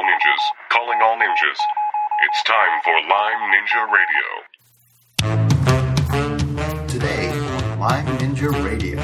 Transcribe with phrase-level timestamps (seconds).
[0.00, 1.58] all ninjas, calling all ninjas.
[2.22, 4.26] It's time for Lyme Ninja Radio.
[6.86, 8.98] Today on Lyme Ninja Radio.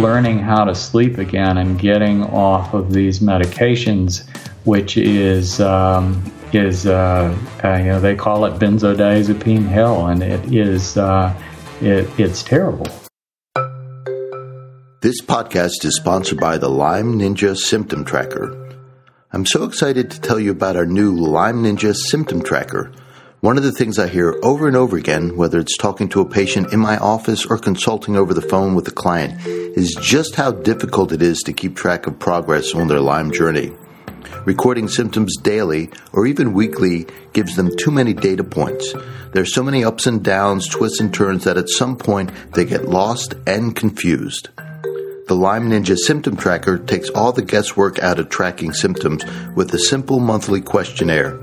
[0.00, 4.28] learning how to sleep again and getting off of these medications,
[4.64, 6.20] which is um,
[6.52, 11.32] is uh, uh, you know they call it benzodiazepine hell, and it is uh,
[11.80, 12.86] it, it's terrible.
[15.02, 18.65] This podcast is sponsored by the Lyme Ninja Symptom Tracker.
[19.36, 22.90] I'm so excited to tell you about our new Lyme Ninja Symptom Tracker.
[23.40, 26.26] One of the things I hear over and over again, whether it's talking to a
[26.26, 30.52] patient in my office or consulting over the phone with a client, is just how
[30.52, 33.74] difficult it is to keep track of progress on their Lyme journey.
[34.46, 38.94] Recording symptoms daily or even weekly gives them too many data points.
[39.34, 42.88] There's so many ups and downs, twists and turns that at some point they get
[42.88, 44.48] lost and confused.
[45.26, 49.24] The Lyme Ninja Symptom Tracker takes all the guesswork out of tracking symptoms
[49.56, 51.40] with a simple monthly questionnaire.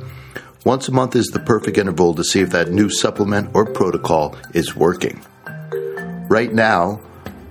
[0.64, 4.38] Once a month is the perfect interval to see if that new supplement or protocol
[4.54, 5.22] is working.
[6.30, 7.02] Right now,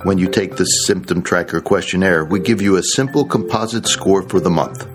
[0.04, 4.40] when you take the Symptom Tracker questionnaire, we give you a simple composite score for
[4.40, 4.88] the month.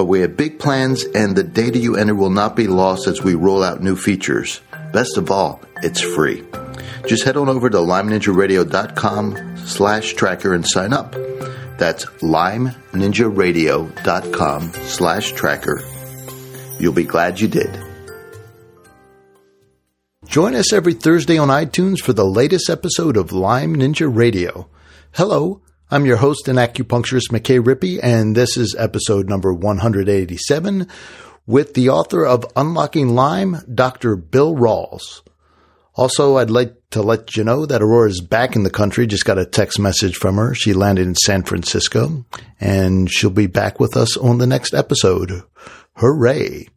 [0.00, 3.20] But we have big plans, and the data you enter will not be lost as
[3.20, 4.62] we roll out new features.
[4.94, 6.42] Best of all, it's free.
[7.06, 11.12] Just head on over to lymeninjaradio.com slash tracker and sign up.
[11.76, 15.84] That's lymeninjaradio.com slash tracker.
[16.78, 17.78] You'll be glad you did.
[20.24, 24.70] Join us every Thursday on iTunes for the latest episode of Lyme Ninja Radio.
[25.12, 25.60] Hello,
[25.92, 30.86] I'm your host and acupuncturist McKay Rippey, and this is episode number 187
[31.48, 34.14] with the author of Unlocking Lyme, Dr.
[34.14, 35.22] Bill Rawls.
[35.96, 39.08] Also, I'd like to let you know that Aurora's back in the country.
[39.08, 40.54] Just got a text message from her.
[40.54, 42.24] She landed in San Francisco
[42.60, 45.42] and she'll be back with us on the next episode.
[45.96, 46.68] Hooray!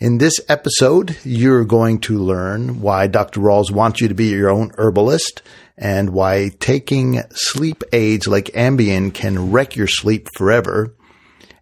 [0.00, 3.38] In this episode, you're going to learn why Dr.
[3.38, 5.40] Rawls wants you to be your own herbalist
[5.76, 10.94] and why taking sleep aids like Ambien can wreck your sleep forever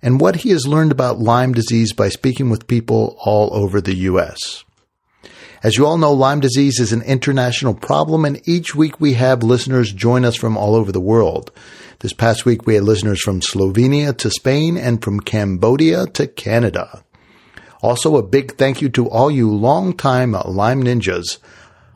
[0.02, 3.94] and what he has learned about Lyme disease by speaking with people all over the
[3.94, 4.64] U.S.
[5.62, 9.44] As you all know, Lyme disease is an international problem, and each week we have
[9.44, 11.52] listeners join us from all over the world.
[12.00, 17.04] This past week we had listeners from Slovenia to Spain and from Cambodia to Canada.
[17.80, 21.38] Also, a big thank you to all you longtime Lyme ninjas.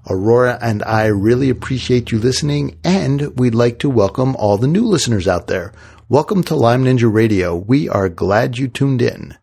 [0.08, 4.84] Aurora and I really appreciate you listening, and we'd like to welcome all the new
[4.84, 5.72] listeners out there.
[6.08, 7.56] Welcome to Lyme Ninja Radio.
[7.56, 9.36] We are glad you tuned in.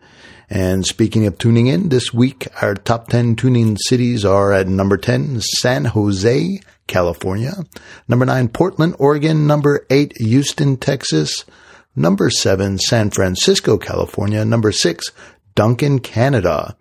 [0.49, 4.95] And speaking of tuning in, this week our top 10 tuning cities are at number
[4.95, 7.65] 10, San Jose, California.
[8.07, 9.45] Number 9, Portland, Oregon.
[9.45, 11.43] Number 8, Houston, Texas.
[11.95, 14.45] Number 7, San Francisco, California.
[14.45, 15.11] Number 6,
[15.55, 16.77] Duncan, Canada.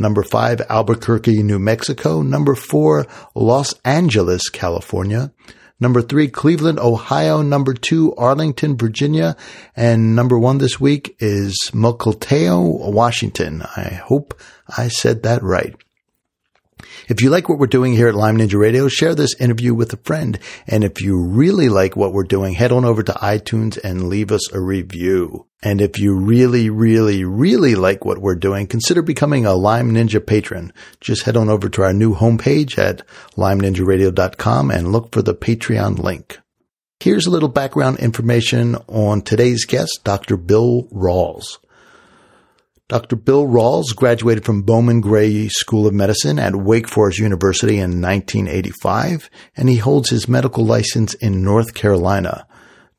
[0.00, 2.22] Number 5, Albuquerque, New Mexico.
[2.22, 5.30] Number 4, Los Angeles, California.
[5.78, 7.40] Number three, Cleveland, Ohio.
[7.40, 9.34] Number two, Arlington, Virginia.
[9.74, 13.62] And number one this week is Mukilteo, Washington.
[13.62, 14.38] I hope
[14.76, 15.74] I said that right.
[17.08, 19.92] If you like what we're doing here at Lyme Ninja Radio, share this interview with
[19.92, 20.38] a friend.
[20.66, 24.32] And if you really like what we're doing, head on over to iTunes and leave
[24.32, 25.46] us a review.
[25.62, 30.24] And if you really, really, really like what we're doing, consider becoming a Lyme Ninja
[30.24, 30.72] patron.
[31.00, 33.02] Just head on over to our new homepage at
[33.36, 36.38] lymeninjaradio.com and look for the Patreon link.
[37.00, 40.36] Here's a little background information on today's guest, Dr.
[40.36, 41.58] Bill Rawls.
[42.90, 43.14] Dr.
[43.14, 49.30] Bill Rawls graduated from Bowman Gray School of Medicine at Wake Forest University in 1985,
[49.56, 52.48] and he holds his medical license in North Carolina.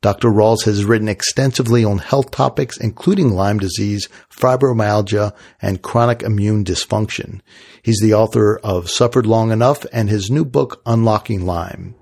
[0.00, 0.30] Dr.
[0.30, 7.42] Rawls has written extensively on health topics, including Lyme disease, fibromyalgia, and chronic immune dysfunction.
[7.82, 11.94] He's the author of Suffered Long Enough and his new book, Unlocking Lyme.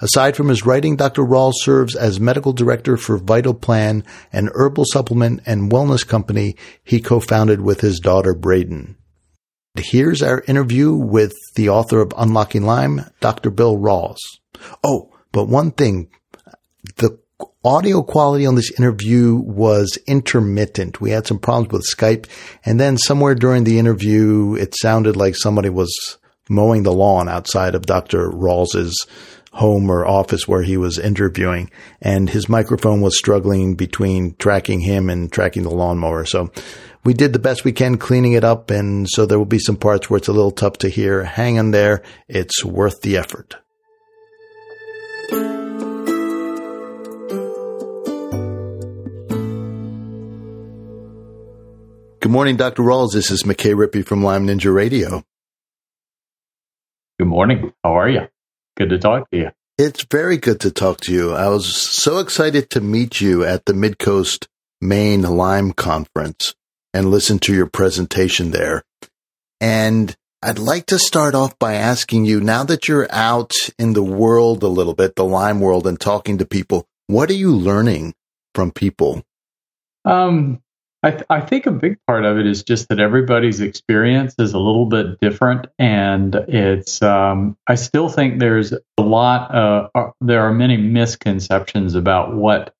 [0.00, 1.22] Aside from his writing, Dr.
[1.22, 7.00] Rawls serves as medical director for Vital Plan, an herbal supplement and wellness company he
[7.00, 8.96] co-founded with his daughter Braden.
[9.76, 13.50] Here's our interview with the author of Unlocking Lyme, Dr.
[13.50, 14.18] Bill Rawls.
[14.82, 16.10] Oh, but one thing,
[16.96, 17.18] the
[17.64, 21.00] audio quality on this interview was intermittent.
[21.00, 22.26] We had some problems with Skype,
[22.64, 26.18] and then somewhere during the interview, it sounded like somebody was
[26.48, 28.30] mowing the lawn outside of Dr.
[28.30, 29.06] Rawls's
[29.58, 31.68] home or office where he was interviewing,
[32.00, 36.24] and his microphone was struggling between tracking him and tracking the lawnmower.
[36.24, 36.50] So
[37.04, 39.76] we did the best we can cleaning it up, and so there will be some
[39.76, 41.24] parts where it's a little tough to hear.
[41.24, 42.02] Hang in there.
[42.28, 43.56] It's worth the effort.
[52.20, 52.82] Good morning, Dr.
[52.82, 53.12] Rawls.
[53.12, 55.24] This is McKay Rippey from Lyme Ninja Radio.
[57.18, 57.72] Good morning.
[57.82, 58.20] How are you?
[58.78, 59.50] Good to talk to you.
[59.76, 61.32] It's very good to talk to you.
[61.32, 64.46] I was so excited to meet you at the Midcoast
[64.80, 66.54] Maine Lyme Conference
[66.94, 68.84] and listen to your presentation there.
[69.60, 74.02] And I'd like to start off by asking you now that you're out in the
[74.04, 78.14] world a little bit, the Lyme world, and talking to people, what are you learning
[78.54, 79.24] from people?
[80.04, 80.62] Um,
[81.08, 84.52] I, th- I think a big part of it is just that everybody's experience is
[84.52, 87.00] a little bit different, and it's.
[87.00, 89.54] Um, I still think there's a lot.
[89.54, 92.74] Uh, uh, there are many misconceptions about what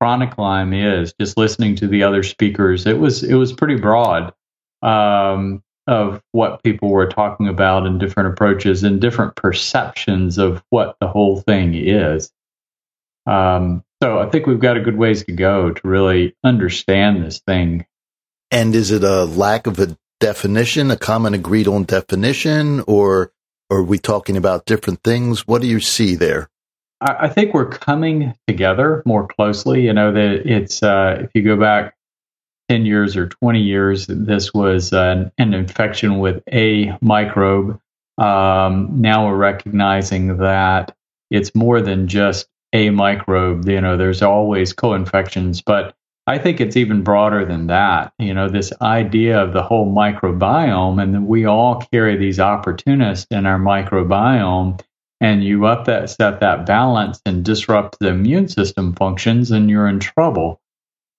[0.00, 1.14] chronic Lyme is.
[1.20, 4.34] Just listening to the other speakers, it was it was pretty broad
[4.82, 10.96] um, of what people were talking about and different approaches and different perceptions of what
[11.00, 12.32] the whole thing is.
[13.24, 17.40] Um, so I think we've got a good ways to go to really understand this
[17.40, 17.86] thing.
[18.50, 23.32] And is it a lack of a definition, a common agreed on definition, or,
[23.70, 25.46] or are we talking about different things?
[25.46, 26.48] What do you see there?
[27.00, 29.82] I, I think we're coming together more closely.
[29.82, 31.94] You know that it's uh, if you go back
[32.68, 37.80] 10 years or 20 years, this was an, an infection with a microbe.
[38.18, 40.94] Um, now we're recognizing that
[41.30, 43.68] it's more than just a microbe.
[43.68, 45.94] You know, there's always co-infections, but
[46.26, 48.12] I think it's even broader than that.
[48.18, 53.46] You know, this idea of the whole microbiome, and we all carry these opportunists in
[53.46, 54.80] our microbiome,
[55.20, 59.88] and you up that set that balance and disrupt the immune system functions, and you're
[59.88, 60.60] in trouble.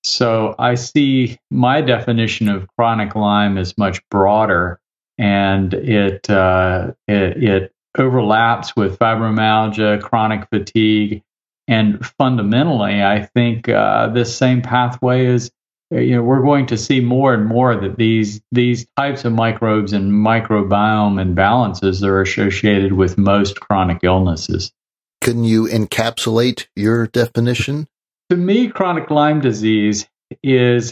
[0.04, 4.80] So I see my definition of chronic Lyme is much broader,
[5.18, 11.24] and it uh, it, it overlaps with fibromyalgia, chronic fatigue,
[11.70, 15.52] and fundamentally, I think uh, this same pathway is,
[15.92, 19.94] you know, we're going to see more and more that these these types of microbes
[19.94, 24.74] and microbiome imbalances are associated with most chronic illnesses.
[25.22, 27.88] Can you encapsulate your definition?
[28.32, 30.08] To me, chronic Lyme disease
[30.42, 30.92] is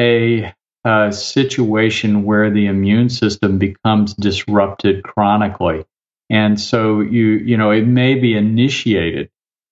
[0.00, 0.52] a,
[0.84, 5.84] a situation where the immune system becomes disrupted chronically.
[6.28, 9.30] And so you you know it may be initiated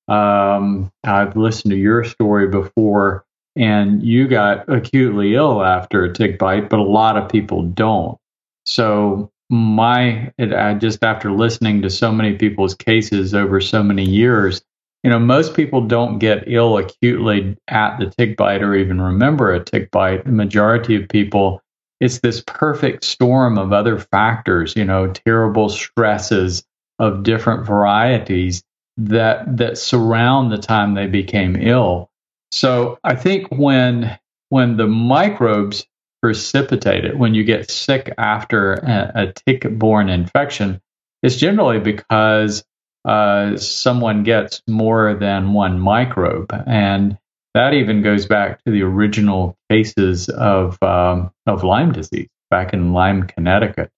[0.08, 3.24] um, I've listened to your story before,
[3.56, 8.18] and you got acutely ill after a tick bite, but a lot of people don't.
[8.66, 14.04] So my, it, I just after listening to so many people's cases over so many
[14.04, 14.62] years,
[15.02, 19.52] you know, most people don't get ill acutely at the tick bite or even remember
[19.52, 20.24] a tick bite.
[20.24, 21.60] The majority of people,
[22.00, 26.64] it's this perfect storm of other factors, you know, terrible stresses
[26.98, 28.64] of different varieties
[28.96, 32.10] that that surround the time they became ill.
[32.52, 34.18] So I think when
[34.48, 35.86] when the microbes
[36.22, 40.80] precipitate it, when you get sick after a, a tick-borne infection,
[41.22, 42.64] it's generally because
[43.04, 47.18] uh, someone gets more than one microbe, and
[47.54, 52.92] that even goes back to the original cases of um, of Lyme disease back in
[52.92, 53.90] Lyme, Connecticut.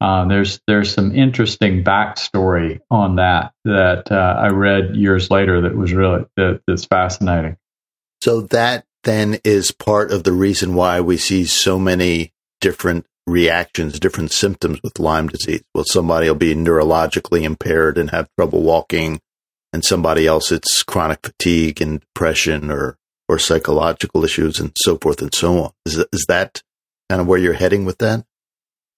[0.00, 5.76] Uh, there's there's some interesting backstory on that that uh, I read years later that
[5.76, 7.58] was really that, that's fascinating.
[8.22, 14.00] So that then is part of the reason why we see so many different reactions,
[14.00, 15.62] different symptoms with Lyme disease.
[15.74, 19.20] Well, somebody will be neurologically impaired and have trouble walking,
[19.72, 22.96] and somebody else it's chronic fatigue and depression or
[23.28, 25.72] or psychological issues and so forth and so on.
[25.84, 26.62] Is is that
[27.10, 28.24] kind of where you're heading with that?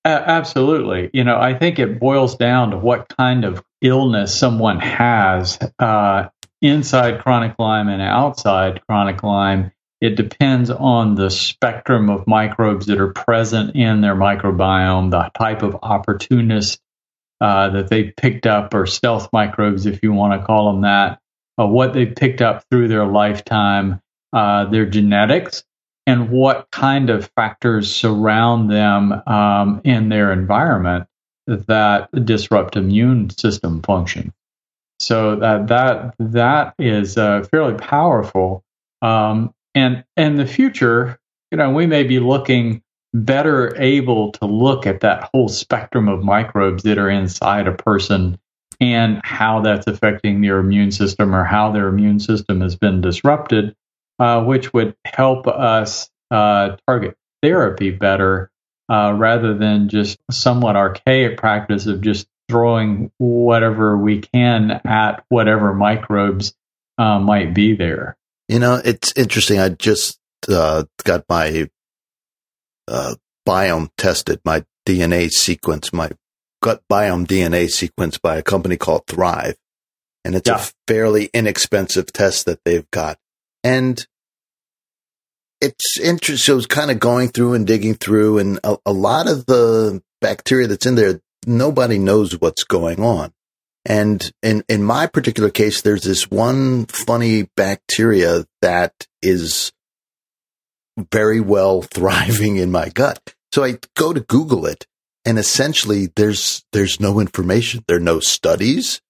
[0.05, 1.11] Absolutely.
[1.13, 6.29] You know, I think it boils down to what kind of illness someone has uh,
[6.61, 9.71] inside chronic Lyme and outside chronic Lyme.
[10.01, 15.63] It depends on the spectrum of microbes that are present in their microbiome, the type
[15.63, 16.81] of opportunist
[17.41, 21.21] uh, that they picked up, or stealth microbes, if you want to call them that,
[21.61, 24.01] uh, what they picked up through their lifetime,
[24.33, 25.63] uh, their genetics,
[26.07, 31.07] and what kind of factors surround them um, in their environment
[31.47, 34.33] that disrupt immune system function.
[35.01, 38.65] So that that that is uh, fairly powerful.
[39.01, 41.19] Um, and in the future,
[41.51, 42.83] you know, we may be looking
[43.15, 48.39] better able to look at that whole spectrum of microbes that are inside a person
[48.81, 53.77] and how that's affecting their immune system or how their immune system has been disrupted
[54.23, 58.53] uh, which would help us uh, target therapy better
[58.89, 65.75] uh, rather than just somewhat archaic practice of just throwing whatever we can at whatever
[65.75, 66.55] microbes
[66.99, 68.17] uh, might be there.
[68.47, 69.59] You know, it's interesting.
[69.59, 71.69] I just uh, got my
[72.87, 76.13] uh, biome tested, my DNA sequence, my
[76.63, 79.57] gut biome DNA sequence by a company called Thrive.
[80.25, 80.61] And it's yeah.
[80.61, 83.19] a fairly inexpensive test that they've got.
[83.65, 84.07] And
[85.63, 86.37] it's interesting.
[86.39, 90.03] So it's kind of going through and digging through and a, a lot of the
[90.21, 93.33] bacteria that's in there, nobody knows what's going on.
[93.85, 99.73] And in, in my particular case, there's this one funny bacteria that is
[101.13, 103.35] very well thriving in my gut.
[103.53, 104.87] So I go to Google it
[105.25, 107.85] and essentially there's, there's no information.
[107.87, 109.01] There are no studies.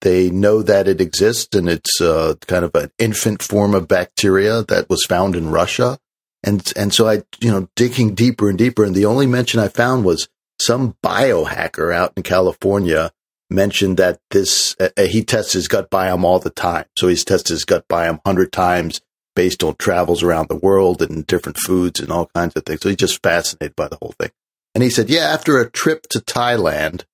[0.00, 4.62] They know that it exists and it's uh, kind of an infant form of bacteria
[4.64, 5.98] that was found in Russia.
[6.42, 8.84] And, and so I, you know, digging deeper and deeper.
[8.84, 10.28] And the only mention I found was
[10.60, 13.12] some biohacker out in California
[13.50, 16.86] mentioned that this, uh, he tests his gut biome all the time.
[16.96, 19.00] So he's tested his gut biome hundred times
[19.34, 22.80] based on travels around the world and different foods and all kinds of things.
[22.80, 24.30] So he's just fascinated by the whole thing.
[24.74, 27.04] And he said, yeah, after a trip to Thailand,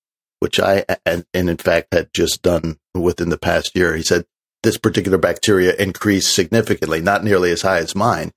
[0.41, 4.27] which I, and, and in fact had just done within the past year, he said
[4.63, 8.33] this particular bacteria increased significantly, not nearly as high as mine.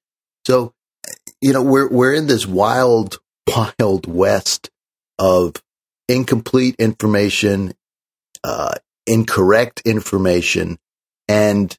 [0.46, 0.74] So,
[1.42, 3.18] you know, we're, we're in this wild,
[3.80, 4.70] wild west
[5.18, 5.56] of
[6.08, 7.74] incomplete information,
[8.44, 8.76] uh,
[9.06, 10.78] incorrect information.
[11.28, 11.76] And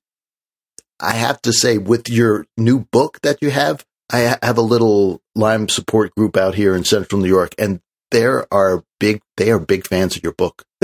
[1.00, 5.20] I have to say, with your new book that you have, I have a little
[5.34, 9.58] Lyme support group out here in central New York, and there are big, they are
[9.58, 10.64] big fans of your book.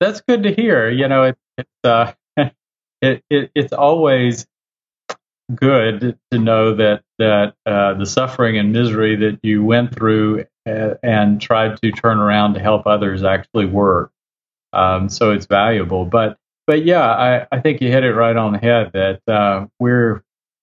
[0.00, 0.88] That's good to hear.
[0.88, 2.12] You know, it, it's, uh,
[3.02, 4.46] it, it, it's always
[5.52, 10.94] good to know that, that, uh, the suffering and misery that you went through uh,
[11.02, 14.12] and tried to turn around to help others actually work.
[14.72, 16.36] Um, so it's valuable, but
[16.68, 20.22] but yeah, I, I think you hit it right on the head that uh, we're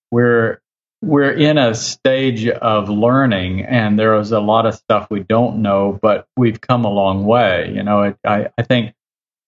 [0.09, 0.61] we're
[1.01, 5.61] we're in a stage of learning, and there is a lot of stuff we don't
[5.61, 7.71] know, but we've come a long way.
[7.73, 8.93] You know, it, I I think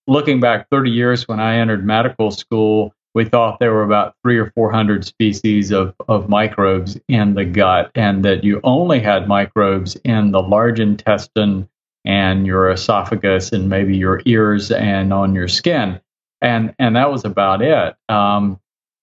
[0.08, 4.38] looking back 30 years when I entered medical school, we thought there were about three
[4.38, 9.28] or four hundred species of, of microbes in the gut, and that you only had
[9.28, 11.68] microbes in the large intestine
[12.06, 16.00] and your esophagus and maybe your ears and on your skin
[16.42, 17.96] and and that was about it.
[18.08, 18.60] Um,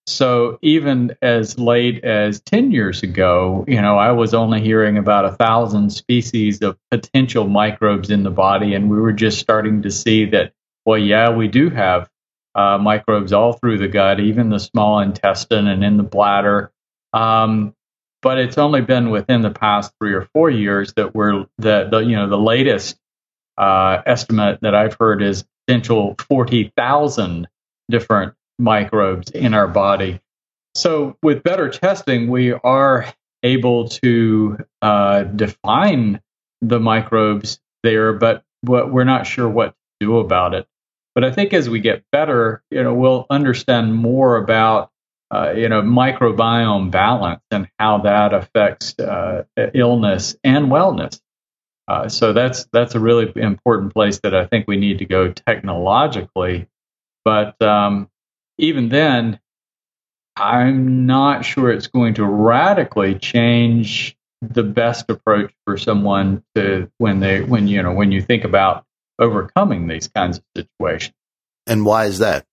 [0.07, 5.25] so even as late as 10 years ago, you know, I was only hearing about
[5.25, 9.91] a thousand species of potential microbes in the body, and we were just starting to
[9.91, 10.53] see that.
[10.85, 12.09] Well, yeah, we do have
[12.55, 16.71] uh, microbes all through the gut, even the small intestine and in the bladder.
[17.13, 17.75] Um,
[18.23, 21.99] but it's only been within the past three or four years that we're the, the
[21.99, 22.97] you know the latest
[23.59, 27.49] uh, estimate that I've heard is potential 40,000
[27.91, 30.21] different microbes in our body.
[30.75, 33.07] So, with better testing, we are
[33.43, 36.21] able to uh, define
[36.61, 40.67] the microbes there, but we're not sure what to do about it.
[41.15, 44.91] But I think as we get better, you know, we'll understand more about
[45.31, 49.45] uh, you know microbiome balance and how that affects uh,
[49.75, 51.21] illness and wellness.
[51.89, 55.33] Uh, so that's that's a really important place that I think we need to go
[55.33, 56.69] technologically.
[57.25, 58.11] But um,
[58.59, 59.41] even then,
[60.37, 67.21] I'm not sure it's going to radically change the best approach for someone to when
[67.21, 68.85] they when you know when you think about
[69.19, 71.15] overcoming these kinds of situations.
[71.67, 72.45] And why is that?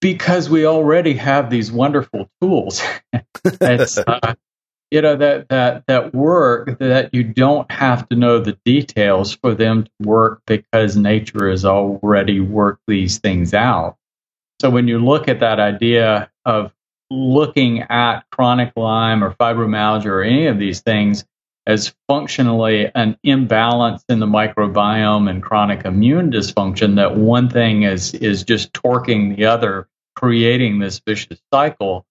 [0.00, 2.82] Because we already have these wonderful tools.
[3.60, 4.34] uh,
[4.92, 9.54] you know that that that work that you don't have to know the details for
[9.54, 13.96] them to work because nature has already worked these things out
[14.62, 16.72] so when you look at that idea of
[17.10, 21.24] looking at chronic lyme or fibromyalgia or any of these things
[21.66, 28.14] as functionally an imbalance in the microbiome and chronic immune dysfunction that one thing is
[28.14, 32.06] is just torquing the other creating this vicious cycle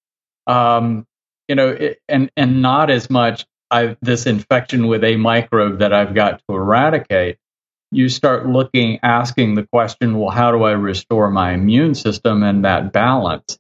[0.48, 1.08] um,
[1.48, 5.94] you know, it, and and not as much I, this infection with a microbe that
[5.94, 7.38] I've got to eradicate.
[7.92, 12.64] You start looking, asking the question, well, how do I restore my immune system and
[12.64, 13.60] that balance?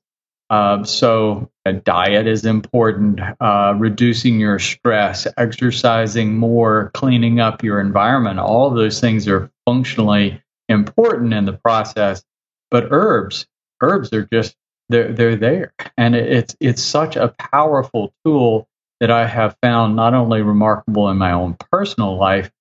[0.50, 7.79] Uh, so, a diet is important, uh, reducing your stress, exercising more, cleaning up your
[7.79, 8.39] environment.
[8.39, 12.23] All of those things are functionally important in the process.
[12.69, 13.45] But herbs,
[13.81, 14.55] herbs are just
[14.89, 18.67] they're they're there, and it's it's such a powerful tool
[19.00, 22.51] that I have found not only remarkable in my own personal life,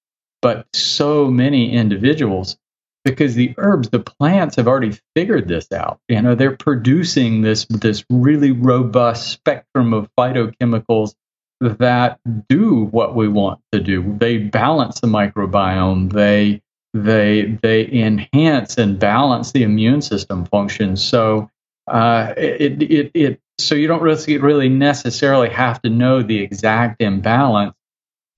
[0.43, 2.57] but so many individuals
[3.05, 6.01] because the herbs, the plants have already figured this out.
[6.09, 11.15] You know, they're producing this this really robust spectrum of phytochemicals
[11.61, 12.19] that
[12.49, 14.17] do what we want to do.
[14.19, 16.13] They balance the microbiome.
[16.13, 20.97] They they they enhance and balance the immune system function.
[20.97, 21.51] So
[21.87, 27.01] uh, it, it it so you don't really really necessarily have to know the exact
[27.03, 27.75] imbalance.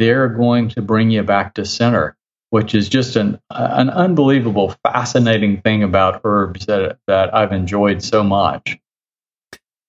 [0.02, 2.16] They're going to bring you back to center,
[2.50, 8.24] which is just an an unbelievable, fascinating thing about herbs that that I've enjoyed so
[8.24, 8.78] much.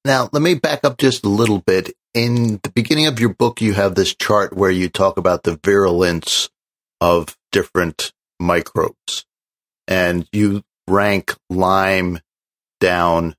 [0.06, 1.96] Now, let me back up just a little bit.
[2.14, 5.60] In the beginning of your book, you have this chart where you talk about the
[5.64, 6.52] virulence
[7.02, 9.26] of different microbes
[9.88, 12.20] and you rank Lyme
[12.80, 13.36] down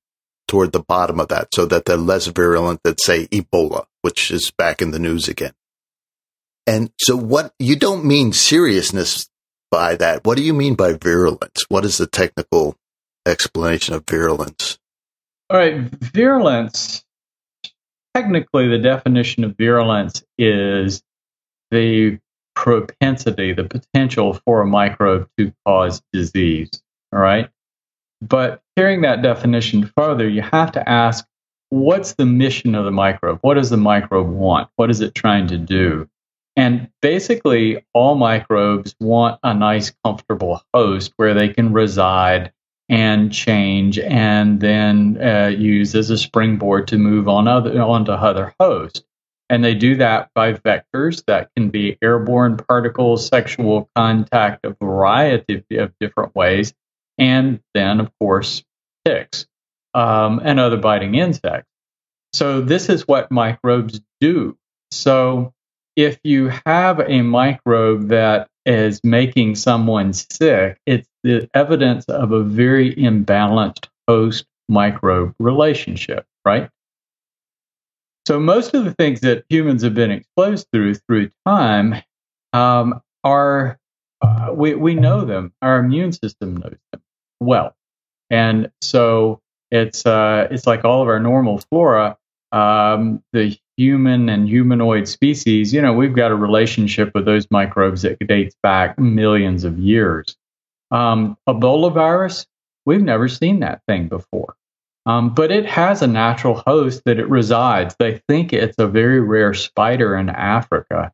[0.49, 4.51] toward the bottom of that so that they're less virulent than say Ebola, which is
[4.51, 5.53] back in the news again.
[6.67, 9.29] And so what you don't mean seriousness
[9.71, 10.25] by that.
[10.25, 11.65] What do you mean by virulence?
[11.69, 12.77] What is the technical
[13.27, 14.79] explanation of virulence?
[15.51, 17.05] All right, virulence.
[18.15, 21.03] Technically, the definition of virulence is
[21.71, 22.19] the
[22.55, 26.71] propensity, the potential for a microbe to cause disease.
[27.13, 27.51] All right.
[28.23, 31.27] But carrying that definition further, you have to ask
[31.71, 33.41] what's the mission of the microbe?
[33.43, 34.71] What does the microbe want?
[34.77, 36.09] What is it trying to do?
[36.57, 42.53] And basically, all microbes want a nice, comfortable host where they can reside
[42.89, 48.55] and change and then uh, use as a springboard to move on other onto other
[48.61, 49.03] hosts.
[49.51, 55.57] And they do that by vectors that can be airborne particles, sexual contact, a variety
[55.57, 56.73] of, of different ways,
[57.19, 58.65] and then, of course,
[59.05, 59.47] ticks
[59.93, 61.69] um, and other biting insects.
[62.33, 64.57] So, this is what microbes do.
[64.91, 65.53] So,
[65.97, 72.43] if you have a microbe that is making someone sick, it's the evidence of a
[72.43, 76.71] very imbalanced host microbe relationship, right?
[78.27, 81.97] So, most of the things that humans have been exposed through through time
[82.55, 83.79] um, are,
[84.23, 87.03] uh, we, we know them, our immune system knows them
[87.41, 87.77] well.
[88.31, 89.41] And so,
[89.71, 92.17] it's, uh, it's like all of our normal flora.
[92.53, 98.03] Um, the human and humanoid species, you know, we've got a relationship with those microbes
[98.03, 100.37] that dates back millions of years.
[100.91, 102.47] Um, Ebola virus,
[102.87, 104.55] we've never seen that thing before.
[105.07, 107.95] Um, but it has a natural host that it resides.
[107.99, 111.13] They think it's a very rare spider in Africa.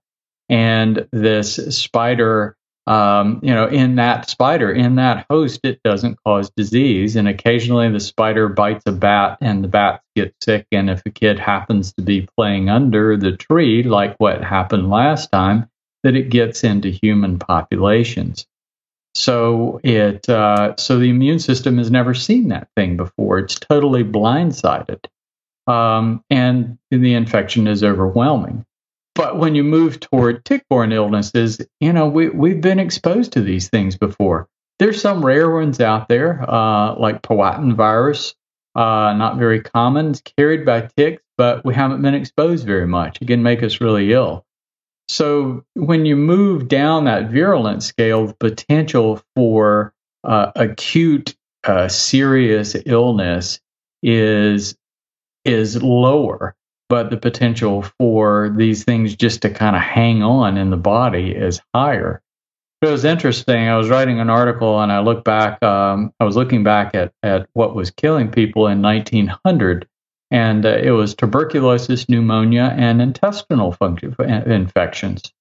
[0.49, 6.51] And this spider um, you know, in that spider, in that host, it doesn't cause
[6.51, 7.17] disease.
[7.17, 10.67] And occasionally the spider bites a bat and the bats get sick.
[10.73, 15.31] And if a kid happens to be playing under the tree, like what happened last
[15.31, 15.69] time,
[16.03, 18.47] that it gets into human populations.
[19.15, 23.39] So it uh, so the immune system has never seen that thing before.
[23.39, 25.05] It's totally blindsided,
[25.67, 28.65] um, and the infection is overwhelming.
[29.15, 33.69] But when you move toward tick-borne illnesses, you know, we, we've been exposed to these
[33.69, 34.49] things before.
[34.79, 38.35] There's some rare ones out there, uh, like Powassan virus,
[38.75, 40.11] uh, not very common.
[40.11, 43.19] It's carried by ticks, but we haven't been exposed very much.
[43.21, 44.47] It can make us really ill.
[45.09, 49.93] So when you move down that virulence scale, the potential for
[50.23, 53.61] uh, acute, uh, serious illness
[54.03, 54.77] is
[55.45, 56.55] is lower
[56.91, 61.31] but the potential for these things just to kind of hang on in the body
[61.31, 62.21] is higher.
[62.83, 63.69] It was interesting.
[63.69, 67.13] I was writing an article and I looked back, um, I was looking back at,
[67.23, 69.87] at what was killing people in 1900,
[70.33, 75.33] and uh, it was tuberculosis, pneumonia, and intestinal function, infections.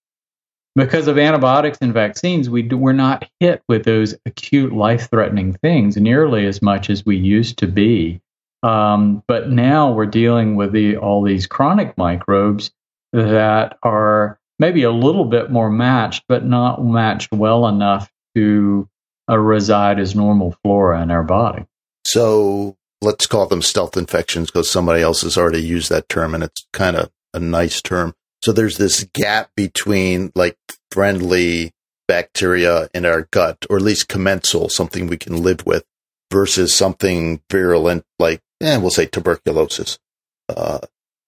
[0.75, 5.53] Because of antibiotics and vaccines, we do, we're not hit with those acute life threatening
[5.53, 8.21] things nearly as much as we used to be.
[8.61, 12.71] Um, but now we're dealing with the, all these chronic microbes
[13.13, 18.87] that are maybe a little bit more matched, but not matched well enough to
[19.29, 21.65] uh, reside as normal flora in our body.
[22.05, 26.43] So let's call them stealth infections because somebody else has already used that term and
[26.43, 28.13] it's kind of a nice term.
[28.43, 30.57] So there's this gap between like
[30.91, 31.73] friendly
[32.07, 35.85] bacteria in our gut, or at least commensal, something we can live with,
[36.31, 39.99] versus something virulent like and eh, we'll say tuberculosis.
[40.47, 40.79] Uh,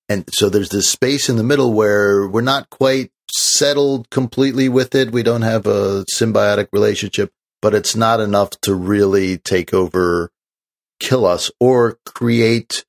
[0.09, 4.93] and so there's this space in the middle where we're not quite settled completely with
[4.93, 5.11] it.
[5.11, 10.31] We don't have a symbiotic relationship, but it's not enough to really take over,
[10.99, 12.83] kill us, or create,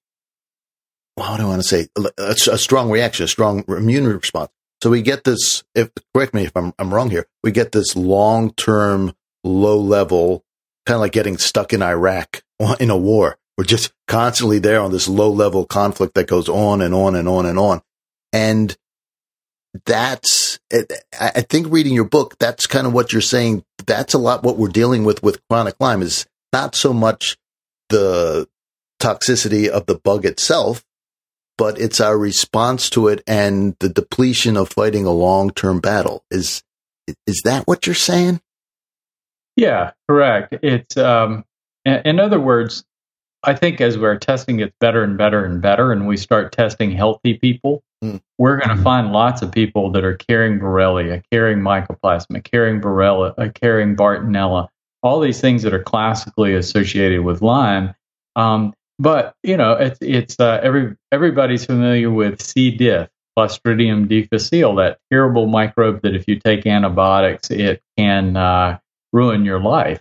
[1.16, 4.50] how do I want to say, a, a strong reaction, a strong immune response.
[4.82, 7.94] So we get this, if correct me if I'm, I'm wrong here, we get this
[7.94, 9.12] long term,
[9.44, 10.44] low level,
[10.86, 12.42] kind of like getting stuck in Iraq
[12.80, 16.80] in a war we're just constantly there on this low level conflict that goes on
[16.80, 17.82] and on and on and on.
[18.32, 18.76] And
[19.84, 20.58] that's,
[21.18, 23.64] I think reading your book, that's kind of what you're saying.
[23.86, 27.36] That's a lot what we're dealing with with chronic Lyme is not so much
[27.88, 28.48] the
[29.00, 30.84] toxicity of the bug itself,
[31.58, 36.24] but it's our response to it and the depletion of fighting a long term battle.
[36.30, 36.62] Is
[37.26, 38.40] is that what you're saying?
[39.56, 40.54] Yeah, correct.
[40.62, 41.44] It's um,
[41.84, 42.84] in other words,
[43.44, 46.92] I think as our testing gets better and better and better, and we start testing
[46.92, 48.20] healthy people, mm.
[48.38, 48.84] we're going to mm-hmm.
[48.84, 54.68] find lots of people that are carrying Borrelia, carrying Mycoplasma, carrying Borrelia, uh, carrying Bartonella,
[55.02, 57.94] all these things that are classically associated with Lyme.
[58.36, 62.70] Um, but you know, it's it's uh, every everybody's familiar with C.
[62.70, 68.78] diff, Clostridium difficile, that terrible microbe that if you take antibiotics, it can uh,
[69.12, 70.00] ruin your life.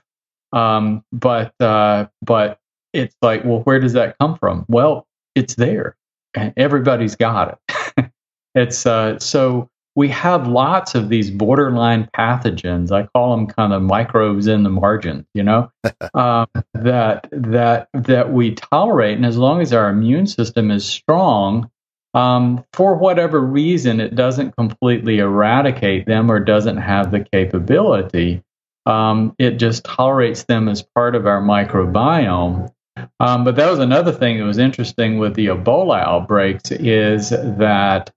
[0.53, 2.59] Um, but uh, but
[2.93, 4.65] it's like, well, where does that come from?
[4.67, 5.95] Well, it's there,
[6.33, 7.59] and everybody's got
[7.97, 8.11] it.
[8.55, 12.91] it's uh, so we have lots of these borderline pathogens.
[12.91, 15.71] I call them kind of microbes in the margin, you know,
[16.13, 21.69] um, that that that we tolerate, and as long as our immune system is strong,
[22.13, 28.43] um, for whatever reason, it doesn't completely eradicate them or doesn't have the capability.
[28.85, 32.71] Um, it just tolerates them as part of our microbiome.
[33.19, 38.11] Um, but that was another thing that was interesting with the Ebola outbreaks is that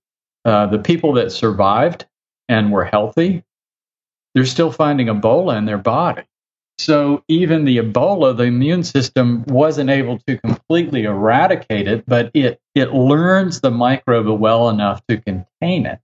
[0.44, 2.06] uh, the people that survived
[2.48, 3.44] and were healthy,
[4.34, 6.24] they're still finding Ebola in their body.
[6.78, 12.60] So even the Ebola, the immune system wasn't able to completely eradicate it, but it,
[12.74, 16.00] it learns the microbe well enough to contain it.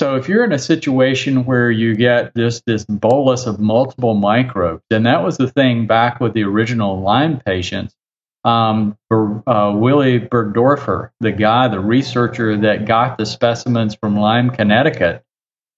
[0.00, 4.82] So if you're in a situation where you get just this bolus of multiple microbes,
[4.90, 7.94] and that was the thing back with the original Lyme patients,
[8.42, 15.22] um, uh, Willy Burgdorfer, the guy, the researcher that got the specimens from Lyme, Connecticut,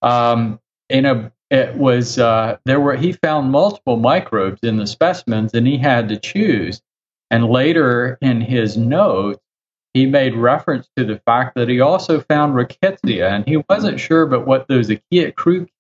[0.03, 5.53] um, in a it was uh, there were he found multiple microbes in the specimens
[5.53, 6.81] and he had to choose.
[7.33, 9.41] And later in his notes,
[9.95, 14.27] he made reference to the fact that he also found rickettsia, and he wasn't sure
[14.27, 15.71] but what those acute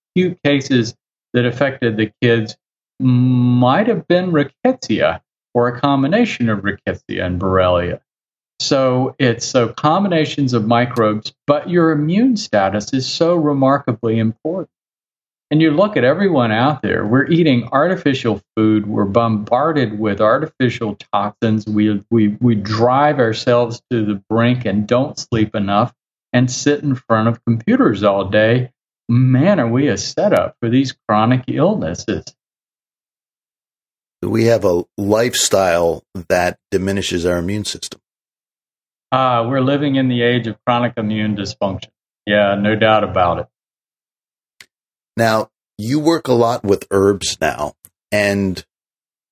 [0.44, 0.94] cases
[1.32, 2.56] that affected the kids
[3.00, 5.20] might have been rickettsia
[5.54, 8.00] or a combination of rickettsia and borrelia.
[8.60, 14.68] So it's so combinations of microbes, but your immune status is so remarkably important.
[15.52, 20.96] And you look at everyone out there, we're eating artificial food, we're bombarded with artificial
[21.12, 25.92] toxins, we, we, we drive ourselves to the brink and don't sleep enough
[26.32, 28.72] and sit in front of computers all day.
[29.10, 32.24] Man, are we a setup for these chronic illnesses?
[34.22, 38.00] we have a lifestyle that diminishes our immune system.
[39.10, 41.90] Uh, we're living in the age of chronic immune dysfunction.
[42.24, 43.46] Yeah, no doubt about it.
[45.16, 47.74] Now, you work a lot with herbs now,
[48.10, 48.64] and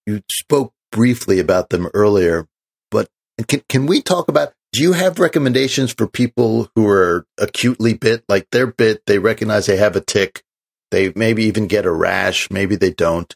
[0.07, 2.47] you spoke briefly about them earlier,
[2.91, 3.09] but
[3.47, 8.25] can, can we talk about do you have recommendations for people who are acutely bit,
[8.29, 10.43] like they're bit, they recognize they have a tick,
[10.91, 13.35] they maybe even get a rash, maybe they don't.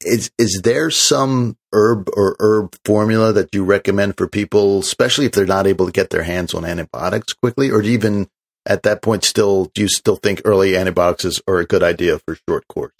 [0.00, 5.32] Is is there some herb or herb formula that you recommend for people, especially if
[5.32, 8.28] they're not able to get their hands on antibiotics quickly, or even
[8.66, 12.36] at that point still do you still think early antibiotics are a good idea for
[12.48, 12.94] short course?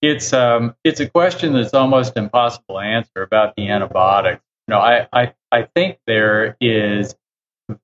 [0.00, 4.42] It's um it's a question that's almost impossible to answer about the antibiotics.
[4.66, 7.14] You know, I I, I think there is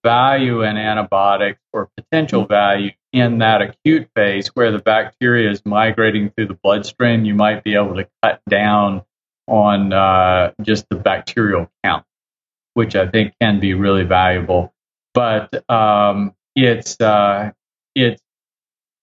[0.03, 6.31] value in antibiotics or potential value in that acute phase where the bacteria is migrating
[6.31, 9.03] through the bloodstream, you might be able to cut down
[9.47, 12.05] on uh, just the bacterial count,
[12.75, 14.74] which I think can be really valuable.
[15.14, 17.53] But um, it's uh,
[17.94, 18.20] it's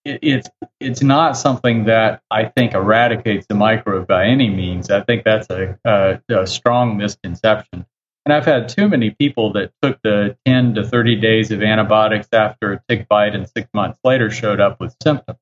[0.04, 0.48] it's
[0.80, 4.90] it's not something that I think eradicates the microbe by any means.
[4.90, 7.86] I think that's a, a, a strong misconception.
[8.24, 12.28] And I've had too many people that took the 10 to 30 days of antibiotics
[12.32, 15.40] after a tick bite and six months later showed up with symptoms.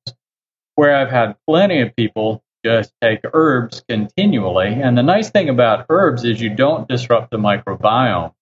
[0.75, 4.67] Where I've had plenty of people just take herbs continually.
[4.67, 8.33] And the nice thing about herbs is you don't disrupt the microbiome.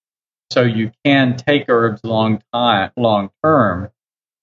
[0.51, 3.89] So you can take herbs long time, long term.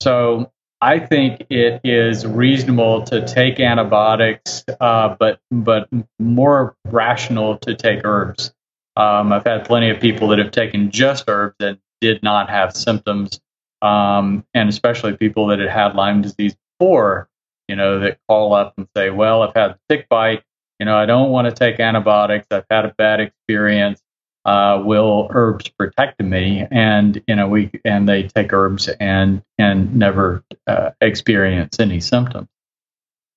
[0.01, 5.88] So I think it is reasonable to take antibiotics, uh, but but
[6.19, 8.53] more rational to take herbs.
[8.97, 12.77] Um, I've had plenty of people that have taken just herbs that did not have
[12.77, 13.40] symptoms,
[13.83, 17.29] um, and especially people that had had Lyme disease before,
[17.69, 20.42] you know, that call up and say, "Well, I've had a tick bite.
[20.79, 22.47] You know, I don't want to take antibiotics.
[22.51, 24.03] I've had a bad experience.
[24.47, 26.65] Uh, will herbs protect me?
[26.71, 32.49] And you know, we and they take herbs and and never uh, experience any symptoms.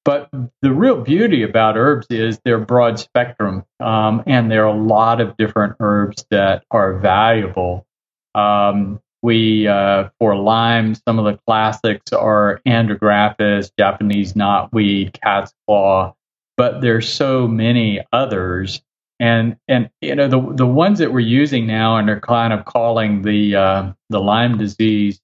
[0.05, 0.29] But
[0.61, 5.19] the real beauty about herbs is they're broad spectrum, um, and there are a lot
[5.19, 7.85] of different herbs that are valuable.
[8.33, 16.15] Um, we uh, for Lyme, some of the classics are andrographis, Japanese knotweed, cat's claw,
[16.55, 18.81] but there's so many others.
[19.19, 22.63] And and you know the the ones that we're using now and are kind of
[22.65, 25.19] calling the uh, the Lyme disease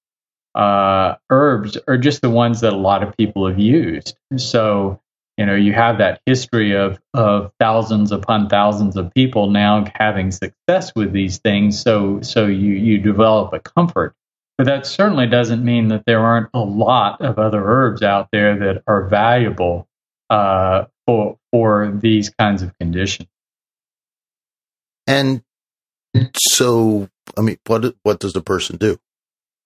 [0.55, 4.17] uh, herbs are just the ones that a lot of people have used.
[4.37, 5.01] So
[5.37, 10.31] you know you have that history of of thousands upon thousands of people now having
[10.31, 11.79] success with these things.
[11.79, 14.13] So so you you develop a comfort.
[14.57, 18.57] But that certainly doesn't mean that there aren't a lot of other herbs out there
[18.59, 19.87] that are valuable
[20.29, 23.27] uh, for for these kinds of conditions
[25.07, 25.41] and
[26.37, 28.97] so i mean what what does the person do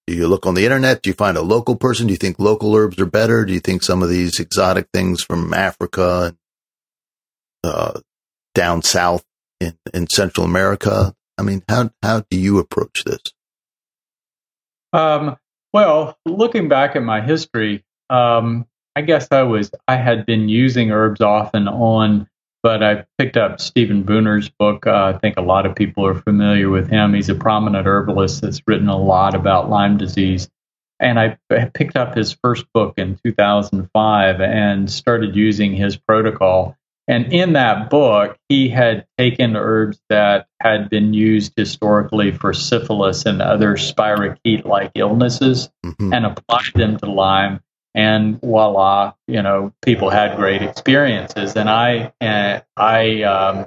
[0.09, 1.03] do you look on the internet?
[1.03, 2.07] Do you find a local person?
[2.07, 3.45] Do you think local herbs are better?
[3.45, 6.35] Do you think some of these exotic things from Africa,
[7.63, 7.99] uh,
[8.55, 9.23] down south
[9.59, 11.13] in, in Central America?
[11.37, 13.21] I mean, how how do you approach this?
[14.91, 15.37] Um,
[15.73, 20.89] well, looking back at my history, um, I guess I was I had been using
[20.89, 22.27] herbs off and on
[22.61, 24.85] but I picked up Stephen Buhner's book.
[24.85, 27.13] Uh, I think a lot of people are familiar with him.
[27.13, 30.49] He's a prominent herbalist that's written a lot about Lyme disease.
[30.99, 31.37] And I
[31.73, 36.75] picked up his first book in 2005 and started using his protocol.
[37.07, 43.25] And in that book, he had taken herbs that had been used historically for syphilis
[43.25, 46.13] and other spirochete like illnesses mm-hmm.
[46.13, 47.61] and applied them to Lyme
[47.95, 53.65] and voila, you know, people had great experiences, and I and I um,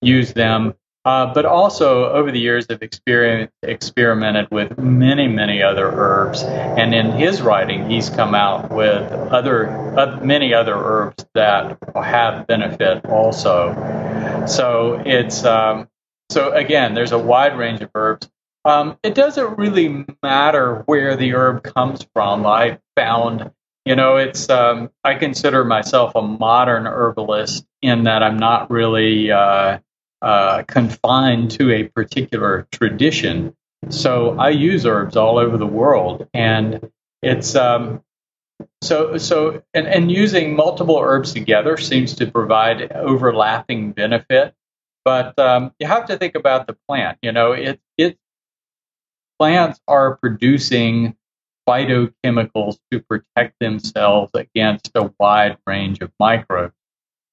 [0.00, 0.74] used them.
[1.04, 7.12] Uh, but also over the years, have experimented with many, many other herbs, and in
[7.12, 13.72] his writing, he's come out with other uh, many other herbs that have benefit also.
[14.48, 15.88] So it's um,
[16.30, 18.28] so again, there's a wide range of herbs.
[18.64, 22.44] Um, it doesn't really matter where the herb comes from.
[22.44, 23.52] I found
[23.86, 29.30] you know, it's um, I consider myself a modern herbalist in that I'm not really
[29.30, 29.78] uh,
[30.20, 33.54] uh, confined to a particular tradition.
[33.88, 36.90] So I use herbs all over the world, and
[37.22, 38.02] it's um,
[38.82, 44.52] so so and, and using multiple herbs together seems to provide overlapping benefit.
[45.04, 47.18] But um, you have to think about the plant.
[47.22, 48.18] You know, it it
[49.38, 51.14] plants are producing
[51.68, 56.74] phytochemicals to protect themselves against a wide range of microbes.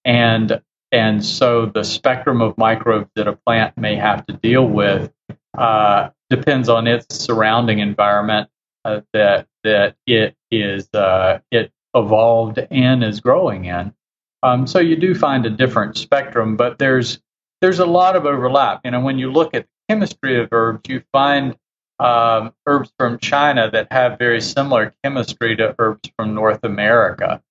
[0.05, 5.11] And, and so the spectrum of microbes that a plant may have to deal with
[5.57, 8.49] uh, depends on its surrounding environment
[8.85, 13.93] uh, that, that it is uh, it evolved and is growing in.
[14.41, 17.19] Um, so you do find a different spectrum, but there's
[17.61, 18.81] there's a lot of overlap.
[18.83, 21.55] You know, when you look at the chemistry of herbs, you find
[22.03, 27.41] um, herbs from China that have very similar chemistry to herbs from North America.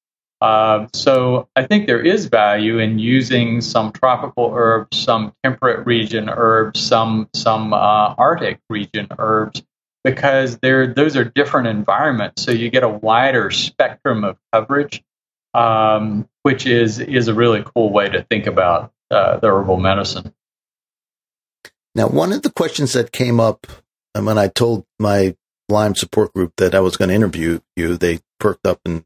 [0.42, 6.28] Uh, so I think there is value in using some tropical herbs, some temperate region
[6.28, 9.62] herbs, some some uh, Arctic region herbs,
[10.04, 12.42] because they're those are different environments.
[12.42, 15.02] So you get a wider spectrum of coverage,
[15.54, 20.34] um, which is is a really cool way to think about uh, the herbal medicine.
[21.94, 23.66] Now, one of the questions that came up
[24.14, 25.36] and when I told my
[25.68, 29.04] Lyme support group that I was going to interview you, they perked up and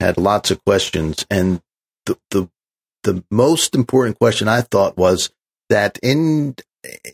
[0.00, 1.24] had lots of questions.
[1.30, 1.62] And
[2.06, 2.48] the, the,
[3.04, 5.30] the most important question I thought was
[5.68, 6.56] that in,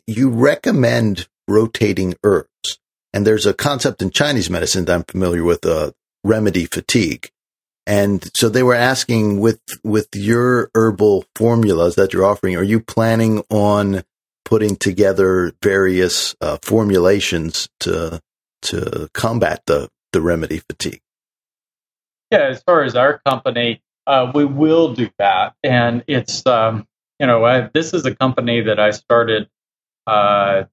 [0.07, 2.79] you recommend rotating herbs.
[3.13, 5.93] And there's a concept in Chinese medicine that I'm familiar with, uh,
[6.25, 7.31] remedy fatigue.
[7.87, 12.81] And so they were asking with, with your herbal formulas that you're offering, are you
[12.81, 14.03] planning on
[14.49, 18.19] putting together various uh, formulations to
[18.63, 21.03] to combat the the remedy fatigue.
[22.31, 26.87] Yeah, as far as our company, uh, we will do that, and it's um,
[27.21, 29.51] you know I, this is a company that I started
[30.07, 30.65] uh,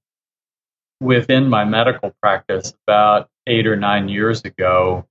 [0.98, 5.06] within my medical practice about eight or nine years ago,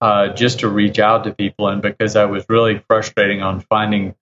[0.00, 4.16] uh, just to reach out to people, and because I was really frustrating on finding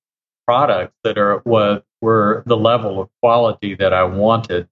[0.47, 4.69] products that are what were the level of quality that I wanted.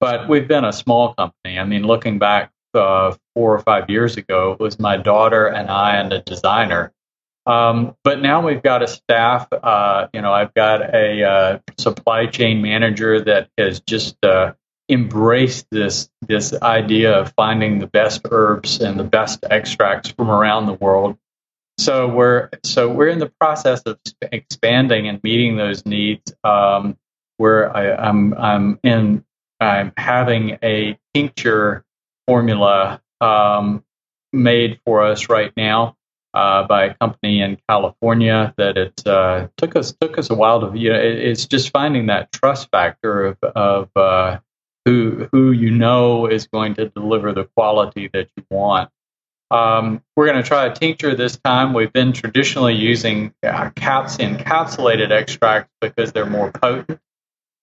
[0.00, 1.58] But we've been a small company.
[1.58, 5.70] I mean, looking back uh, four or five years ago, it was my daughter and
[5.70, 6.92] I and a designer.
[7.46, 9.48] Um, but now we've got a staff.
[9.50, 14.52] Uh, you know, I've got a uh, supply chain manager that has just uh,
[14.90, 20.66] embraced this this idea of finding the best herbs and the best extracts from around
[20.66, 21.16] the world.
[21.78, 26.32] So we're so we're in the process of expanding and meeting those needs.
[26.44, 26.96] Um,
[27.36, 29.24] where I, I'm I'm in
[29.60, 31.84] I'm having a tincture
[32.26, 33.84] formula um,
[34.32, 35.96] made for us right now
[36.32, 40.60] uh, by a company in California that it uh, took us took us a while
[40.60, 44.38] to you know it, it's just finding that trust factor of of uh,
[44.84, 48.90] who who you know is going to deliver the quality that you want.
[49.54, 51.74] Um, we're going to try a tincture this time.
[51.74, 56.98] We've been traditionally using uh, caps encapsulated extracts because they're more potent.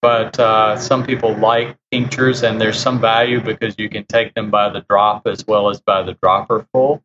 [0.02, 4.50] But uh, some people like tinctures, and there's some value because you can take them
[4.50, 7.04] by the drop as well as by the dropper full.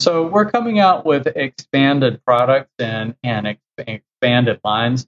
[0.00, 5.06] So we're coming out with expanded products and, and expanded lines.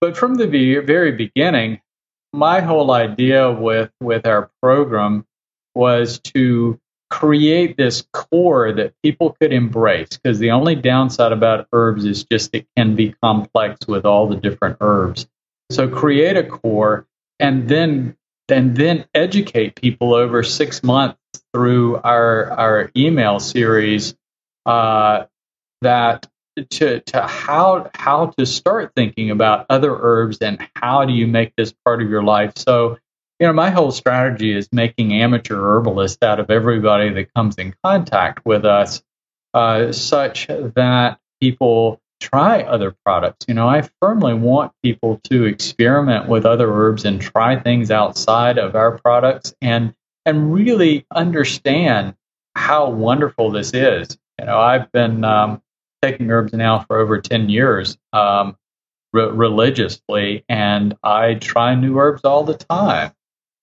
[0.00, 0.46] But from the
[0.80, 1.82] very beginning,
[2.32, 5.26] my whole idea with, with our program
[5.74, 6.80] was to
[7.12, 12.54] create this core that people could embrace because the only downside about herbs is just
[12.54, 15.26] it can be complex with all the different herbs.
[15.70, 17.06] So create a core
[17.38, 18.16] and then
[18.48, 21.18] and then educate people over six months
[21.52, 24.16] through our our email series
[24.64, 25.24] uh,
[25.82, 26.26] that
[26.70, 31.52] to to how how to start thinking about other herbs and how do you make
[31.56, 32.52] this part of your life.
[32.56, 32.96] So,
[33.42, 37.74] you know, my whole strategy is making amateur herbalists out of everybody that comes in
[37.84, 39.02] contact with us,
[39.52, 43.46] uh, such that people try other products.
[43.48, 48.58] You know, I firmly want people to experiment with other herbs and try things outside
[48.58, 49.92] of our products and
[50.24, 52.14] and really understand
[52.54, 54.16] how wonderful this is.
[54.38, 55.60] You know, I've been um,
[56.00, 58.56] taking herbs now for over 10 years um,
[59.12, 63.10] re- religiously, and I try new herbs all the time.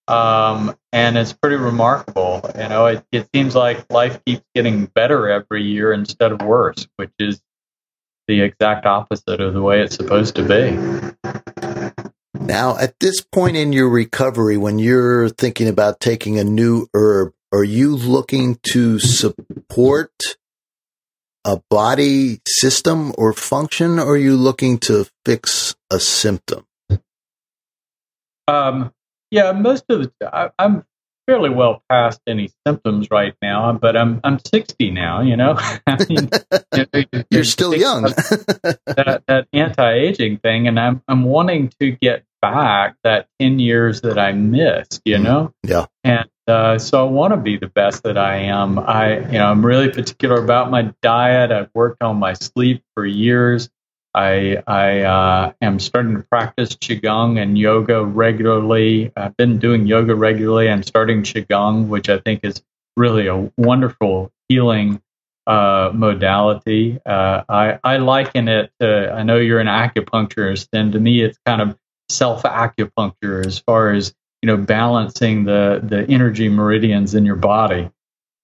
[0.10, 2.42] Um, and it's pretty remarkable.
[2.56, 6.88] You know, it, it seems like life keeps getting better every year instead of worse,
[6.96, 7.40] which is
[8.28, 10.72] the exact opposite of the way it's supposed to be.
[12.34, 17.34] Now, at this point in your recovery, when you're thinking about taking a new herb,
[17.52, 20.12] are you looking to support
[21.46, 26.66] a body system or function, or are you looking to fix a symptom?
[28.48, 28.92] Um,
[29.32, 30.84] yeah, most of the I, I'm
[31.28, 35.22] fairly well past any symptoms right now, but I'm I'm 60 now.
[35.22, 35.56] You know,
[35.88, 36.30] I mean,
[37.30, 38.04] you're still young.
[38.04, 44.18] that, that anti-aging thing, and I'm I'm wanting to get back that 10 years that
[44.18, 45.02] I missed.
[45.06, 48.80] You know, yeah, and uh, so I want to be the best that I am.
[48.80, 51.52] I, you know, I'm really particular about my diet.
[51.52, 53.70] I've worked on my sleep for years.
[54.14, 59.12] I, I uh, am starting to practice qigong and yoga regularly.
[59.16, 60.70] I've been doing yoga regularly.
[60.70, 62.64] I'm starting qigong, which I think is
[62.98, 65.02] really a wonderful healing
[65.46, 67.00] uh, modality.
[67.06, 69.12] Uh, I, I liken it to.
[69.12, 71.78] I know you're an acupuncturist, and to me, it's kind of
[72.10, 77.90] self acupuncture as far as you know, balancing the the energy meridians in your body.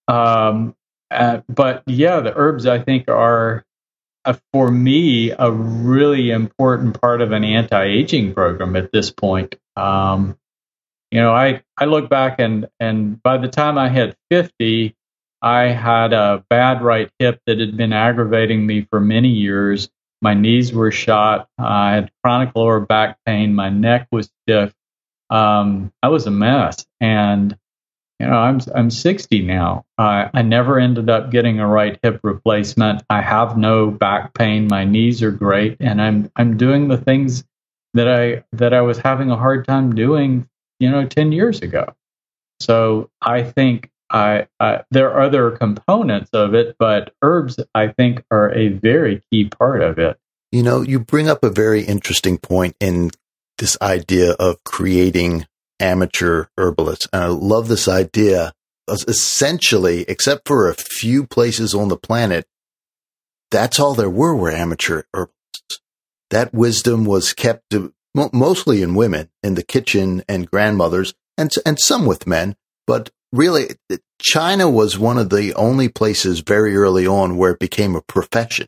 [0.07, 0.75] Um,
[1.09, 3.65] uh, but yeah, the herbs I think are
[4.51, 9.55] for me a really important part of an anti-aging program at this point.
[9.75, 10.37] Um,
[11.11, 14.95] you know, I I look back and and by the time I hit fifty,
[15.41, 19.89] I had a bad right hip that had been aggravating me for many years.
[20.21, 21.47] My knees were shot.
[21.57, 23.53] I had chronic lower back pain.
[23.53, 24.73] My neck was stiff
[25.29, 26.85] um, I was a mess.
[26.99, 27.57] And
[28.19, 29.85] you know, I'm I'm 60 now.
[29.97, 33.03] I, I never ended up getting a right hip replacement.
[33.09, 34.67] I have no back pain.
[34.69, 37.43] My knees are great, and I'm I'm doing the things
[37.93, 40.47] that I that I was having a hard time doing,
[40.79, 41.93] you know, 10 years ago.
[42.59, 48.23] So I think I, I there are other components of it, but herbs I think
[48.31, 50.17] are a very key part of it.
[50.51, 53.11] You know, you bring up a very interesting point in
[53.57, 55.47] this idea of creating
[55.79, 57.07] amateur herbalists.
[57.11, 58.53] And I love this idea.
[58.87, 62.45] Essentially, except for a few places on the planet,
[63.49, 65.79] that's all there were were amateur herbalists.
[66.29, 67.73] That wisdom was kept
[68.13, 72.55] mostly in women in the kitchen and grandmothers and, and some with men.
[72.87, 73.69] But really,
[74.19, 78.67] China was one of the only places very early on where it became a profession,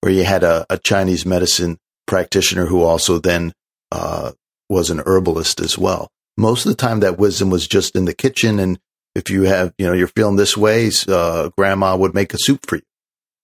[0.00, 3.52] where you had a, a Chinese medicine practitioner who also then
[3.90, 4.32] uh,
[4.68, 6.10] was an herbalist as well.
[6.36, 8.78] Most of the time, that wisdom was just in the kitchen, and
[9.14, 12.66] if you have, you know, you're feeling this way, uh, grandma would make a soup
[12.66, 12.82] for you.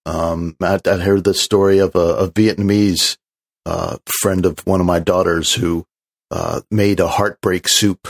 [0.07, 3.19] Um, I, I, heard the story of a, a Vietnamese
[3.67, 5.87] uh, friend of one of my daughters who
[6.31, 8.09] uh, made a heartbreak soup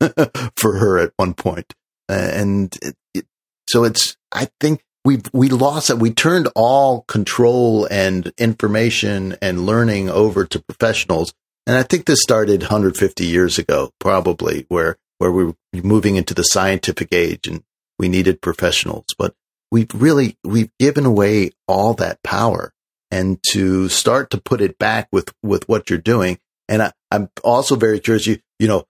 [0.56, 1.72] for her at one point,
[2.08, 3.26] and it, it,
[3.68, 4.16] so it's.
[4.32, 5.98] I think we we lost it.
[5.98, 11.32] We turned all control and information and learning over to professionals,
[11.66, 16.34] and I think this started 150 years ago, probably, where where we were moving into
[16.34, 17.62] the scientific age and
[17.98, 19.34] we needed professionals, but
[19.70, 22.72] we've really, we've given away all that power
[23.10, 26.38] and to start to put it back with, with what you're doing.
[26.68, 28.84] And I, am also very curious, you, you know,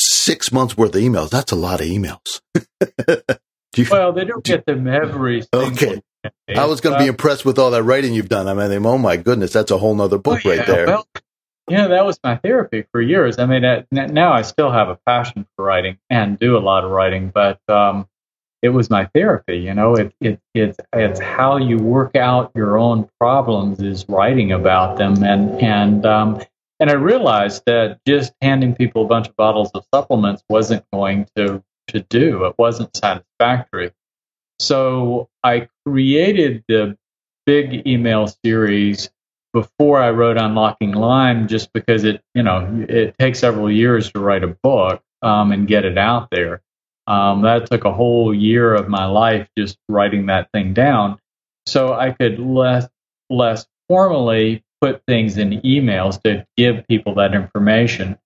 [0.00, 2.40] six months worth of emails, that's a lot of emails.
[3.76, 6.02] you, well, they don't get them every Okay.
[6.54, 8.48] I was going to be impressed with all that writing you've done.
[8.48, 10.56] I mean, oh my goodness, that's a whole nother book oh, yeah.
[10.56, 10.86] right there.
[10.86, 11.06] Well,
[11.76, 13.38] know, that was my therapy for years.
[13.38, 16.84] I mean, I, now I still have a passion for writing and do a lot
[16.84, 18.08] of writing, but um,
[18.62, 19.58] it was my therapy.
[19.58, 24.52] You know, it, it it's it's how you work out your own problems is writing
[24.52, 26.42] about them, and and um,
[26.80, 31.26] and I realized that just handing people a bunch of bottles of supplements wasn't going
[31.36, 32.44] to to do.
[32.44, 33.92] It wasn't satisfactory.
[34.60, 36.96] So I created the
[37.46, 39.10] big email series
[39.58, 44.20] before I wrote Unlocking Lyme, just because it, you know, it takes several years to
[44.20, 46.62] write a book um, and get it out there.
[47.08, 51.18] Um, that took a whole year of my life just writing that thing down,
[51.66, 52.86] so I could less
[53.30, 58.16] less formally put things in emails to give people that information.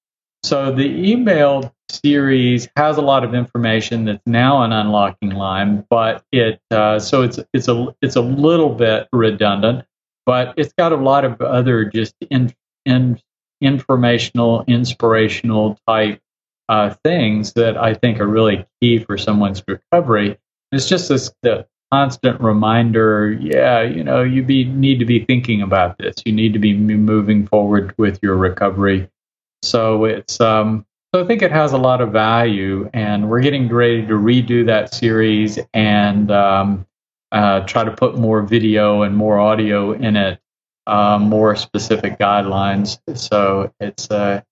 [0.42, 6.24] So the email series has a lot of information that's now on Unlocking Lyme, but
[6.30, 9.86] it uh, so it's it's a it's a little bit redundant
[10.26, 12.52] but it's got a lot of other just in,
[12.84, 13.20] in,
[13.60, 16.20] informational, inspirational type
[16.68, 20.38] uh, things that I think are really key for someone's recovery.
[20.72, 23.32] It's just this the constant reminder.
[23.32, 26.16] Yeah, you know, you be need to be thinking about this.
[26.24, 29.08] You need to be moving forward with your recovery.
[29.62, 33.68] So it's um, so I think it has a lot of value, and we're getting
[33.68, 36.86] ready to redo that series and um,
[37.32, 40.38] uh, try to put more video and more audio in it,
[40.86, 43.00] uh, more specific guidelines.
[43.14, 44.42] So it's uh,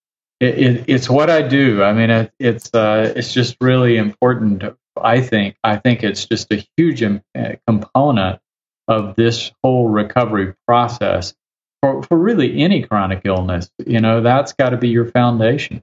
[0.41, 1.83] it, it, it's what I do.
[1.83, 4.65] I mean, it, it's uh, it's just really important.
[5.01, 7.19] I think I think it's just a huge uh,
[7.67, 8.41] component
[8.89, 11.35] of this whole recovery process
[11.83, 13.71] for, for really any chronic illness.
[13.87, 15.83] You know, that's got to be your foundation.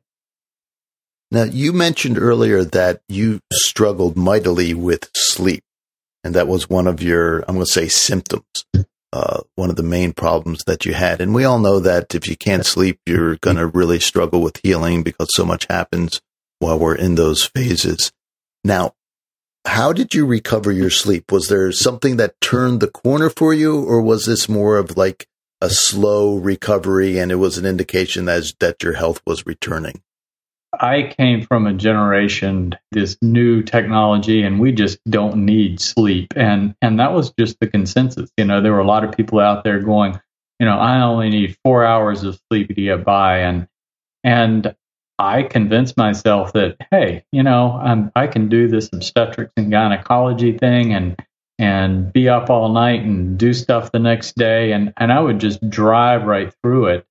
[1.30, 5.64] Now, you mentioned earlier that you struggled mightily with sleep
[6.28, 8.66] and that was one of your, I'm going to say symptoms,
[9.14, 11.22] uh, one of the main problems that you had.
[11.22, 14.60] And we all know that if you can't sleep, you're going to really struggle with
[14.62, 16.22] healing because so much happens
[16.60, 18.12] while we're in those phases.
[18.66, 18.94] Now,
[19.66, 21.32] how did you recover your sleep?
[21.32, 25.28] Was there something that turned the corner for you, or was this more of like
[25.62, 30.02] a slow recovery and it was an indication that, that your health was returning?
[30.80, 36.34] I came from a generation, this new technology, and we just don't need sleep.
[36.36, 38.32] And and that was just the consensus.
[38.38, 40.20] You know, there were a lot of people out there going,
[40.60, 43.40] you know, I only need four hours of sleep to get by.
[43.40, 43.68] And
[44.24, 44.76] and
[45.20, 50.58] I convinced myself that, hey, you know, I'm, I can do this obstetrics and gynecology
[50.58, 51.20] thing and
[51.60, 54.74] and be up all night and do stuff the next day.
[54.74, 57.07] And, and I would just drive right through it.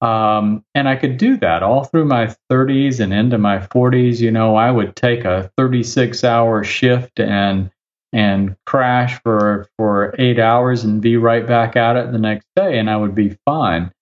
[0.00, 4.20] Um, and I could do that all through my 30s and into my 40s.
[4.20, 7.70] You know, I would take a 36 hour shift and
[8.12, 12.78] and crash for for eight hours and be right back at it the next day,
[12.78, 13.92] and I would be fine.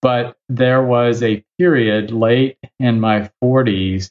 [0.00, 4.10] But there was a period late in my 40s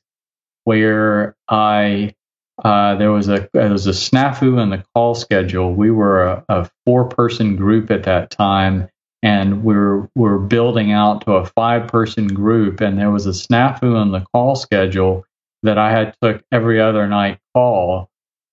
[0.63, 2.15] where I
[2.63, 5.73] uh, there was a there was a snafu in the call schedule.
[5.73, 8.89] We were a, a four person group at that time,
[9.23, 14.01] and we're we're building out to a five person group and there was a snafu
[14.01, 15.25] in the call schedule
[15.63, 18.09] that I had took every other night call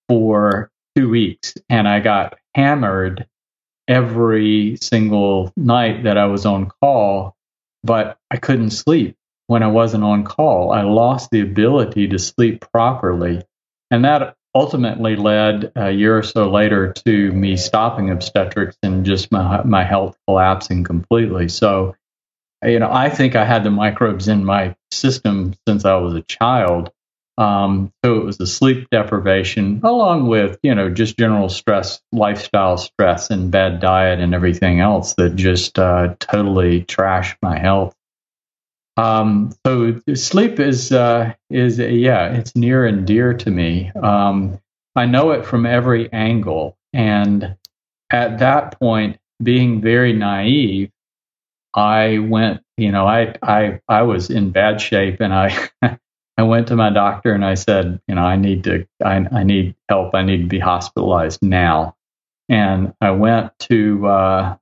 [0.08, 3.26] for two weeks and I got hammered
[3.86, 7.34] every single night that I was on call,
[7.82, 9.16] but I couldn't sleep
[9.46, 10.70] when I wasn't on call.
[10.70, 13.42] I lost the ability to sleep properly.
[13.90, 19.30] And that ultimately led a year or so later to me stopping obstetrics and just
[19.30, 21.48] my, my health collapsing completely.
[21.48, 21.94] So,
[22.62, 26.22] you know, I think I had the microbes in my system since I was a
[26.22, 26.90] child.
[27.36, 32.76] Um, so it was the sleep deprivation, along with you know just general stress, lifestyle
[32.78, 37.94] stress, and bad diet and everything else that just uh, totally trashed my health.
[38.98, 43.92] Um, so sleep is uh, is yeah, it's near and dear to me.
[44.02, 44.58] Um,
[44.96, 47.56] I know it from every angle, and
[48.10, 50.90] at that point, being very naive,
[51.74, 55.68] I went, you know, I I I was in bad shape, and I
[56.38, 59.42] I went to my doctor and I said, you know, I need to, I, I
[59.42, 60.14] need help.
[60.14, 61.96] I need to be hospitalized now.
[62.48, 64.56] And I went to uh,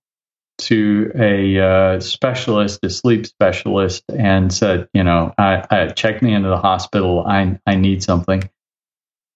[0.58, 6.34] to a uh, specialist, a sleep specialist, and said, you know, I, I checked me
[6.34, 7.24] into the hospital.
[7.26, 8.48] I I need something.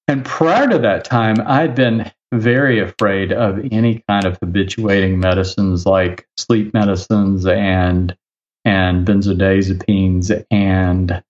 [0.08, 5.84] And prior to that time, I'd been very afraid of any kind of habituating medicines
[5.84, 8.16] like sleep medicines and
[8.64, 11.22] and benzodiazepines and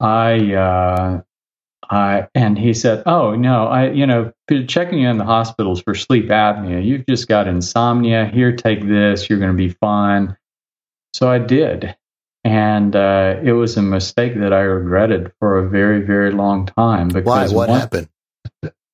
[0.00, 1.22] I uh,
[1.90, 4.32] I and he said, "Oh no, I you know
[4.66, 6.84] checking you in the hospitals for sleep apnea.
[6.84, 8.26] You've just got insomnia.
[8.26, 9.28] Here, take this.
[9.28, 10.36] You're going to be fine."
[11.14, 11.96] So I did,
[12.44, 17.08] and uh, it was a mistake that I regretted for a very very long time.
[17.08, 17.56] Because Why?
[17.56, 18.08] What once, happened?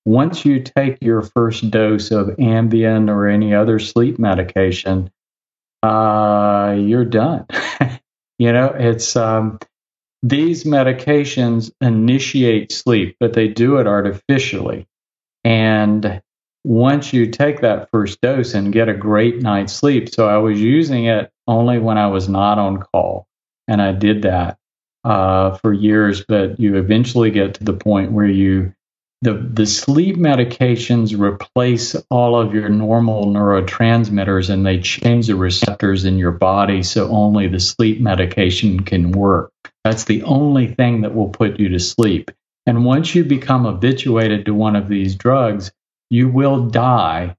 [0.05, 5.11] Once you take your first dose of Ambien or any other sleep medication,
[5.83, 7.47] uh, you're done.
[8.39, 9.59] you know, it's um,
[10.23, 14.87] these medications initiate sleep, but they do it artificially.
[15.45, 16.23] And
[16.65, 20.61] once you take that first dose and get a great night's sleep, so I was
[20.61, 23.27] using it only when I was not on call.
[23.67, 24.59] And I did that
[25.05, 28.75] uh, for years, but you eventually get to the point where you
[29.23, 36.05] the, the sleep medications replace all of your normal neurotransmitters and they change the receptors
[36.05, 39.53] in your body so only the sleep medication can work.
[39.85, 42.31] That's the only thing that will put you to sleep.
[42.67, 45.73] And once you become habituated to one of these drugs,
[46.11, 47.37] you will die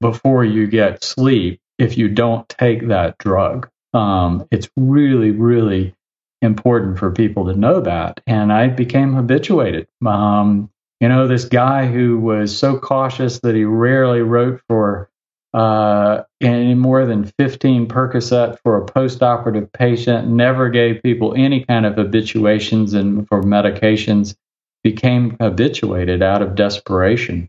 [0.00, 3.68] before you get sleep if you don't take that drug.
[3.94, 5.94] Um, it's really, really
[6.40, 8.20] important for people to know that.
[8.26, 9.86] And I became habituated.
[10.04, 10.70] Um,
[11.00, 15.08] you know, this guy who was so cautious that he rarely wrote for
[15.54, 21.84] uh, any more than 15 Percocet for a post-operative patient, never gave people any kind
[21.84, 24.34] of habituations and for medications,
[24.82, 27.48] became habituated out of desperation.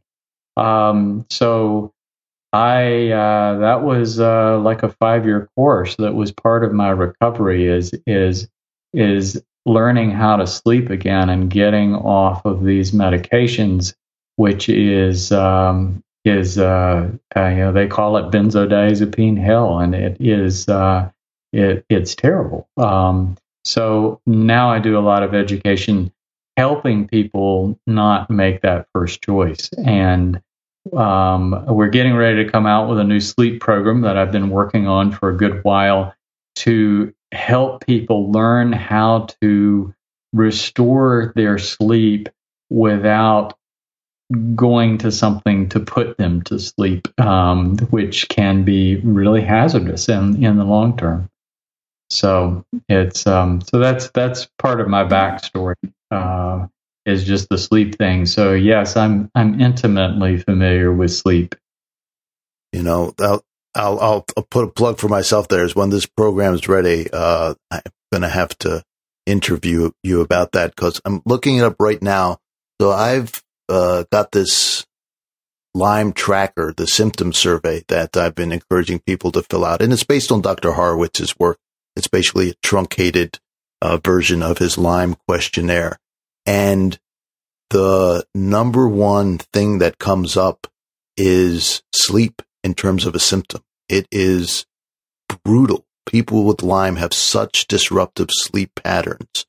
[0.58, 1.94] Um, so
[2.52, 7.68] I uh, that was uh, like a five-year course that was part of my recovery.
[7.68, 8.48] Is is
[8.94, 13.96] is learning how to sleep again and getting off of these medications,
[14.36, 20.18] which is um, is uh, uh, you know they call it benzodiazepine hell, and it
[20.20, 21.10] is uh,
[21.52, 22.68] it it's terrible.
[22.78, 26.12] Um, so now I do a lot of education,
[26.58, 30.42] helping people not make that first choice, and
[30.96, 34.50] um, we're getting ready to come out with a new sleep program that I've been
[34.50, 36.14] working on for a good while
[36.56, 39.94] to help people learn how to
[40.34, 42.30] restore their sleep
[42.70, 43.58] without
[44.56, 50.44] going to something to put them to sleep, um, which can be really hazardous in,
[50.44, 51.30] in the long term.
[52.10, 55.76] So it's um, so that's that's part of my backstory
[56.12, 56.68] uh,
[57.06, 58.26] is just the sleep thing.
[58.26, 61.56] So yes, I'm I'm intimately familiar with sleep.
[62.72, 63.44] You know, I'll,
[63.76, 67.54] I'll, I'll put a plug for myself there is when this program is ready, uh,
[67.72, 68.84] I'm going to have to
[69.26, 72.40] interview you about that because I'm looking it up right now.
[72.82, 73.32] So I've,
[73.70, 74.86] uh, got this
[75.74, 79.82] Lyme tracker, the symptom survey that I've been encouraging people to fill out.
[79.82, 80.74] And it's based on Dr.
[80.74, 81.58] Horowitz's work.
[81.96, 83.40] It's basically a truncated
[83.82, 85.98] uh, version of his Lyme questionnaire.
[86.46, 87.00] And
[87.72, 90.68] the number one thing that comes up
[91.18, 93.62] is sleep in terms of a symptom.
[93.90, 94.66] It is
[95.44, 95.86] brutal.
[96.06, 99.46] People with Lyme have such disruptive sleep patterns.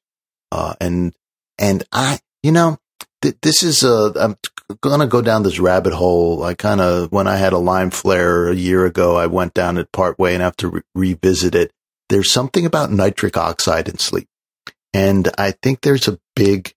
[0.50, 1.14] Uh, and,
[1.58, 2.78] and I, you know,
[3.24, 4.36] th- this is a, I'm
[4.82, 6.44] going to go down this rabbit hole.
[6.44, 9.78] I kind of, when I had a Lyme flare a year ago, I went down
[9.78, 11.72] it part way and have to re- revisit it.
[12.10, 14.28] There's something about nitric oxide in sleep.
[14.92, 16.74] And I think there's a big,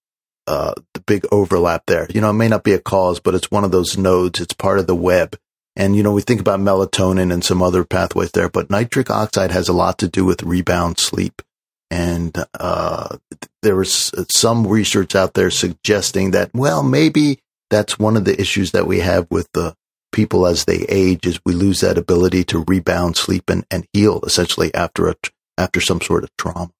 [0.47, 2.07] uh, the big overlap there.
[2.09, 4.39] You know, it may not be a cause, but it's one of those nodes.
[4.39, 5.37] It's part of the web.
[5.75, 9.51] And, you know, we think about melatonin and some other pathways there, but nitric oxide
[9.51, 11.41] has a lot to do with rebound sleep.
[11.89, 13.17] And, uh,
[13.61, 18.71] there was some research out there suggesting that, well, maybe that's one of the issues
[18.71, 19.73] that we have with the
[20.11, 24.21] people as they age is we lose that ability to rebound sleep and, and heal
[24.25, 25.15] essentially after a,
[25.57, 26.71] after some sort of trauma.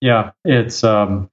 [0.00, 1.30] Yeah, it's, um,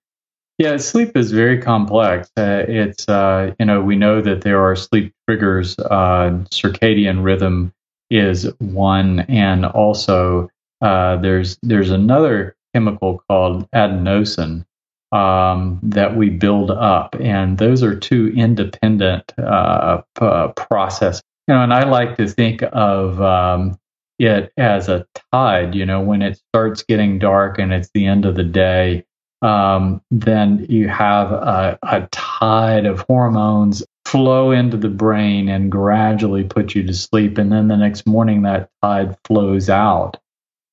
[0.62, 2.30] yeah, sleep is very complex.
[2.38, 5.78] Uh, it's uh, you know we know that there are sleep triggers.
[5.80, 7.74] Uh, circadian rhythm
[8.12, 10.52] is one, and also
[10.82, 14.66] uh, there's there's another chemical called adenosine
[15.12, 21.22] um, that we build up, and those are two independent uh, p- processes.
[21.48, 23.78] you know, and I like to think of um,
[24.20, 25.76] it as a tide.
[25.76, 29.06] You know, when it starts getting dark and it's the end of the day,
[29.42, 36.44] um, then you have a, a tide of hormones flow into the brain and gradually
[36.44, 37.38] put you to sleep.
[37.38, 40.18] And then the next morning, that tide flows out.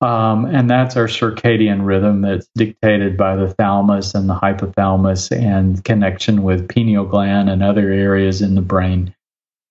[0.01, 5.83] Um, and that's our circadian rhythm that's dictated by the thalamus and the hypothalamus and
[5.83, 9.15] connection with pineal gland and other areas in the brain.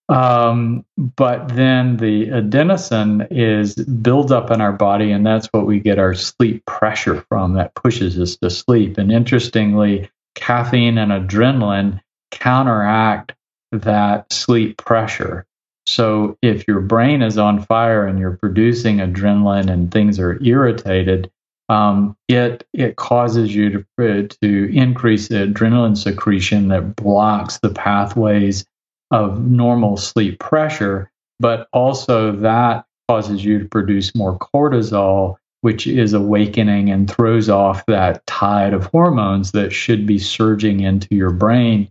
[0.09, 5.79] Um, but then the adenosine is builds up in our body, and that's what we
[5.79, 7.53] get our sleep pressure from.
[7.53, 8.97] That pushes us to sleep.
[8.97, 12.01] And interestingly, caffeine and adrenaline
[12.31, 13.33] counteract
[13.71, 15.45] that sleep pressure.
[15.87, 21.31] So if your brain is on fire and you're producing adrenaline and things are irritated,
[21.69, 28.65] um, it it causes you to to increase the adrenaline secretion that blocks the pathways
[29.11, 31.09] of normal sleep pressure,
[31.39, 37.85] but also that causes you to produce more cortisol, which is awakening and throws off
[37.85, 41.89] that tide of hormones that should be surging into your brain.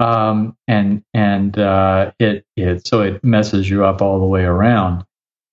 [0.00, 5.04] Um, and and uh, it it so it messes you up all the way around.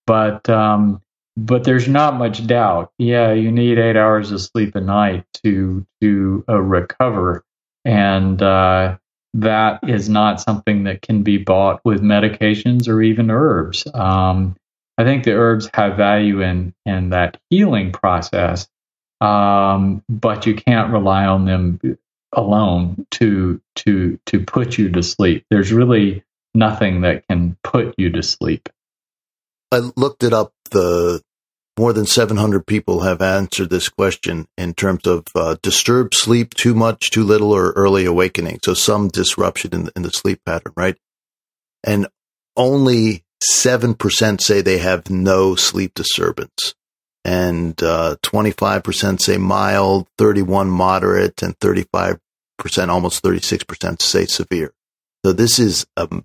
[0.08, 1.02] But um,
[1.38, 2.92] but there's not much doubt.
[2.98, 7.46] Yeah, you need eight hours of sleep a night to to uh, recover,
[7.86, 8.98] and uh,
[9.36, 13.88] that is not something that can be bought with medications or even herbs.
[13.94, 14.56] Um,
[14.98, 18.68] I think the herbs have value in in that healing process,
[19.22, 21.80] um, but you can't rely on them
[22.34, 25.46] alone to to to put you to sleep.
[25.50, 26.24] There's really
[26.54, 28.70] nothing that can put you to sleep.
[29.72, 30.54] I looked it up.
[30.72, 31.22] The
[31.78, 36.74] more than 700 people have answered this question in terms of uh, disturbed sleep, too
[36.74, 38.60] much, too little, or early awakening.
[38.64, 40.98] So some disruption in the, in the sleep pattern, right?
[41.84, 42.08] And
[42.58, 46.76] only 7% say they have no sleep disturbance.
[47.26, 52.20] And uh, 25% say mild, 31 moderate, and 35%,
[52.88, 54.74] almost 36% say severe.
[55.26, 56.24] So this is a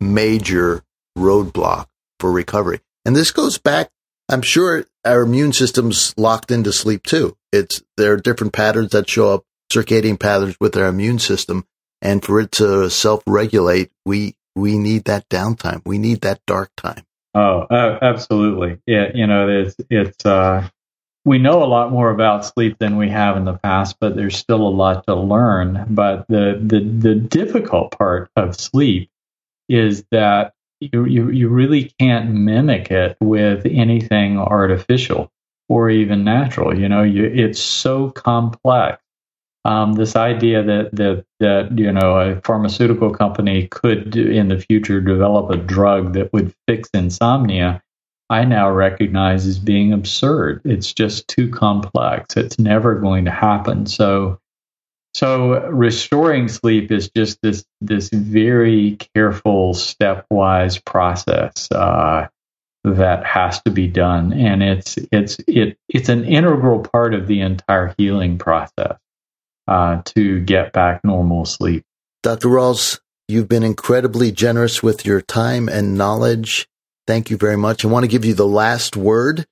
[0.00, 0.82] major
[1.16, 1.86] roadblock
[2.20, 2.80] for recovery.
[3.06, 3.90] And this goes back
[4.28, 7.36] I'm sure our immune system's locked into sleep too.
[7.52, 11.66] It's there are different patterns that show up, circadian patterns with our immune system,
[12.00, 15.82] and for it to self-regulate, we we need that downtime.
[15.84, 17.04] We need that dark time.
[17.34, 18.78] Oh, uh, absolutely.
[18.86, 20.68] Yeah, you know, it's it's uh,
[21.24, 24.36] we know a lot more about sleep than we have in the past, but there's
[24.36, 25.86] still a lot to learn.
[25.90, 29.10] But the the the difficult part of sleep
[29.68, 35.32] is that you, you, you really can't mimic it with anything artificial
[35.68, 36.78] or even natural.
[36.78, 39.02] You know, you, it's so complex.
[39.66, 45.00] Um, this idea that, that that you know a pharmaceutical company could in the future
[45.00, 47.82] develop a drug that would fix insomnia,
[48.28, 50.60] I now recognize as being absurd.
[50.64, 52.36] It's just too complex.
[52.36, 53.86] It's never going to happen.
[53.86, 54.38] So
[55.14, 62.26] so restoring sleep is just this this very careful stepwise process uh,
[62.82, 67.40] that has to be done, and it's it's it it's an integral part of the
[67.40, 68.98] entire healing process
[69.68, 71.84] uh, to get back normal sleep.
[72.22, 72.48] Dr.
[72.48, 76.68] Rawls, you've been incredibly generous with your time and knowledge.
[77.06, 77.84] Thank you very much.
[77.84, 79.46] I want to give you the last word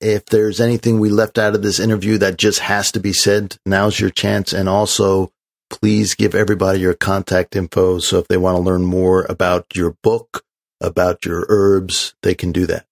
[0.00, 3.56] if there's anything we left out of this interview that just has to be said,
[3.66, 4.52] now's your chance.
[4.52, 5.30] And also,
[5.68, 7.98] please give everybody your contact info.
[7.98, 10.42] So if they want to learn more about your book,
[10.80, 12.86] about your herbs, they can do that.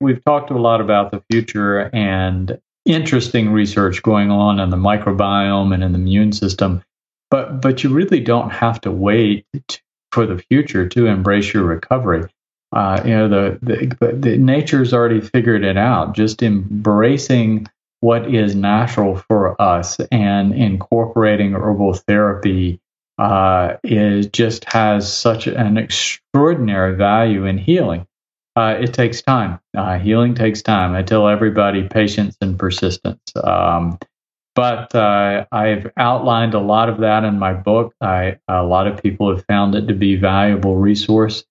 [0.00, 5.72] We've talked a lot about the future and interesting research going on in the microbiome
[5.72, 6.82] and in the immune system.
[7.30, 9.46] But, but you really don't have to wait
[10.10, 12.28] for the future to embrace your recovery
[12.72, 13.58] uh, you know the,
[14.00, 17.66] the, the nature's already figured it out just embracing
[18.00, 22.80] what is natural for us and incorporating herbal therapy
[23.18, 28.06] uh, is just has such an extraordinary value in healing
[28.56, 33.98] uh, it takes time uh, healing takes time i tell everybody patience and persistence um,
[34.54, 37.94] but uh, I've outlined a lot of that in my book.
[38.00, 41.44] I, a lot of people have found it to be valuable resource.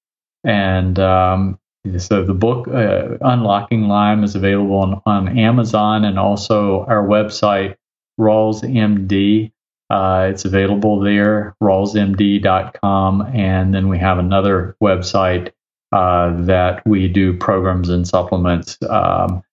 [0.44, 1.60] And um,
[1.98, 7.76] so the book, uh, Unlocking Lyme, is available on, on Amazon and also our website,
[8.20, 9.52] Rawls MD.
[9.90, 13.22] Uh, it's available there, rawlsmd.com.
[13.34, 15.52] And then we have another website
[15.92, 19.44] that we do programs and supplements um,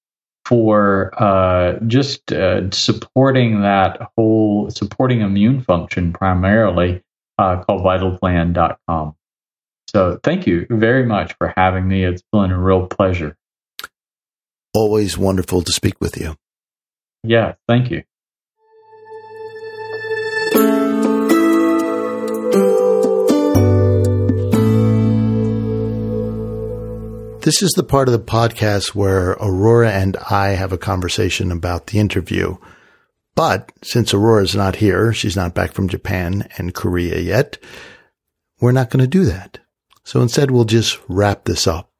[0.49, 7.03] for uh, just uh, supporting that whole, supporting immune function primarily,
[7.37, 9.15] uh, called vitalplan.com.
[9.91, 12.05] So thank you very much for having me.
[12.05, 13.37] It's been a real pleasure.
[14.73, 16.37] Always wonderful to speak with you.
[17.23, 18.05] Yeah, thank you.
[27.49, 31.87] This is the part of the podcast where Aurora and I have a conversation about
[31.87, 32.59] the interview.
[33.35, 37.57] But since Aurora's not here, she's not back from Japan and Korea yet,
[38.61, 39.61] we're not going to do that.
[40.05, 41.91] So instead, we'll just wrap this up.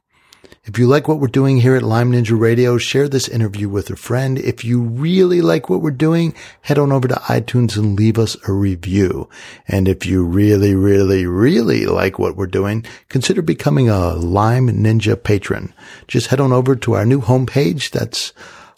[0.69, 3.89] If you like what we're doing here at Lyme Ninja Radio, share this interview with
[3.89, 4.39] a friend.
[4.39, 8.37] If you really like what we're doing, head on over to iTunes and leave us
[8.47, 9.31] a review.
[9.67, 15.21] And if you really, really, really like what we're doing, consider becoming a Lyme Ninja
[15.21, 15.73] patron.
[16.07, 17.91] Just head on over to our new homepage.
[17.91, 18.35] That's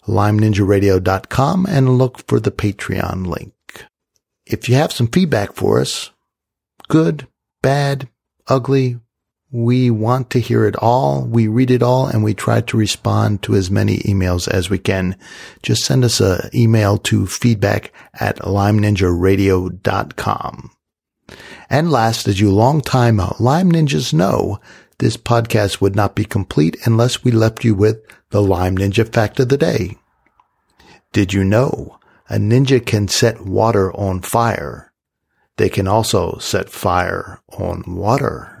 [0.07, 3.53] lymeninjaradio.com and look for the Patreon link.
[4.45, 6.11] If you have some feedback for us,
[6.87, 7.27] good,
[7.61, 8.07] bad,
[8.47, 9.01] ugly,
[9.51, 11.25] we want to hear it all.
[11.25, 14.77] We read it all and we try to respond to as many emails as we
[14.77, 15.17] can.
[15.61, 20.71] Just send us an email to feedback at lymeninjaradio.com.
[21.69, 24.59] And last, as you longtime Lyme Ninjas know,
[24.99, 29.39] this podcast would not be complete unless we left you with the Lyme Ninja fact
[29.39, 29.97] of the day.
[31.11, 31.97] Did you know
[32.29, 34.93] a ninja can set water on fire?
[35.57, 38.60] They can also set fire on water.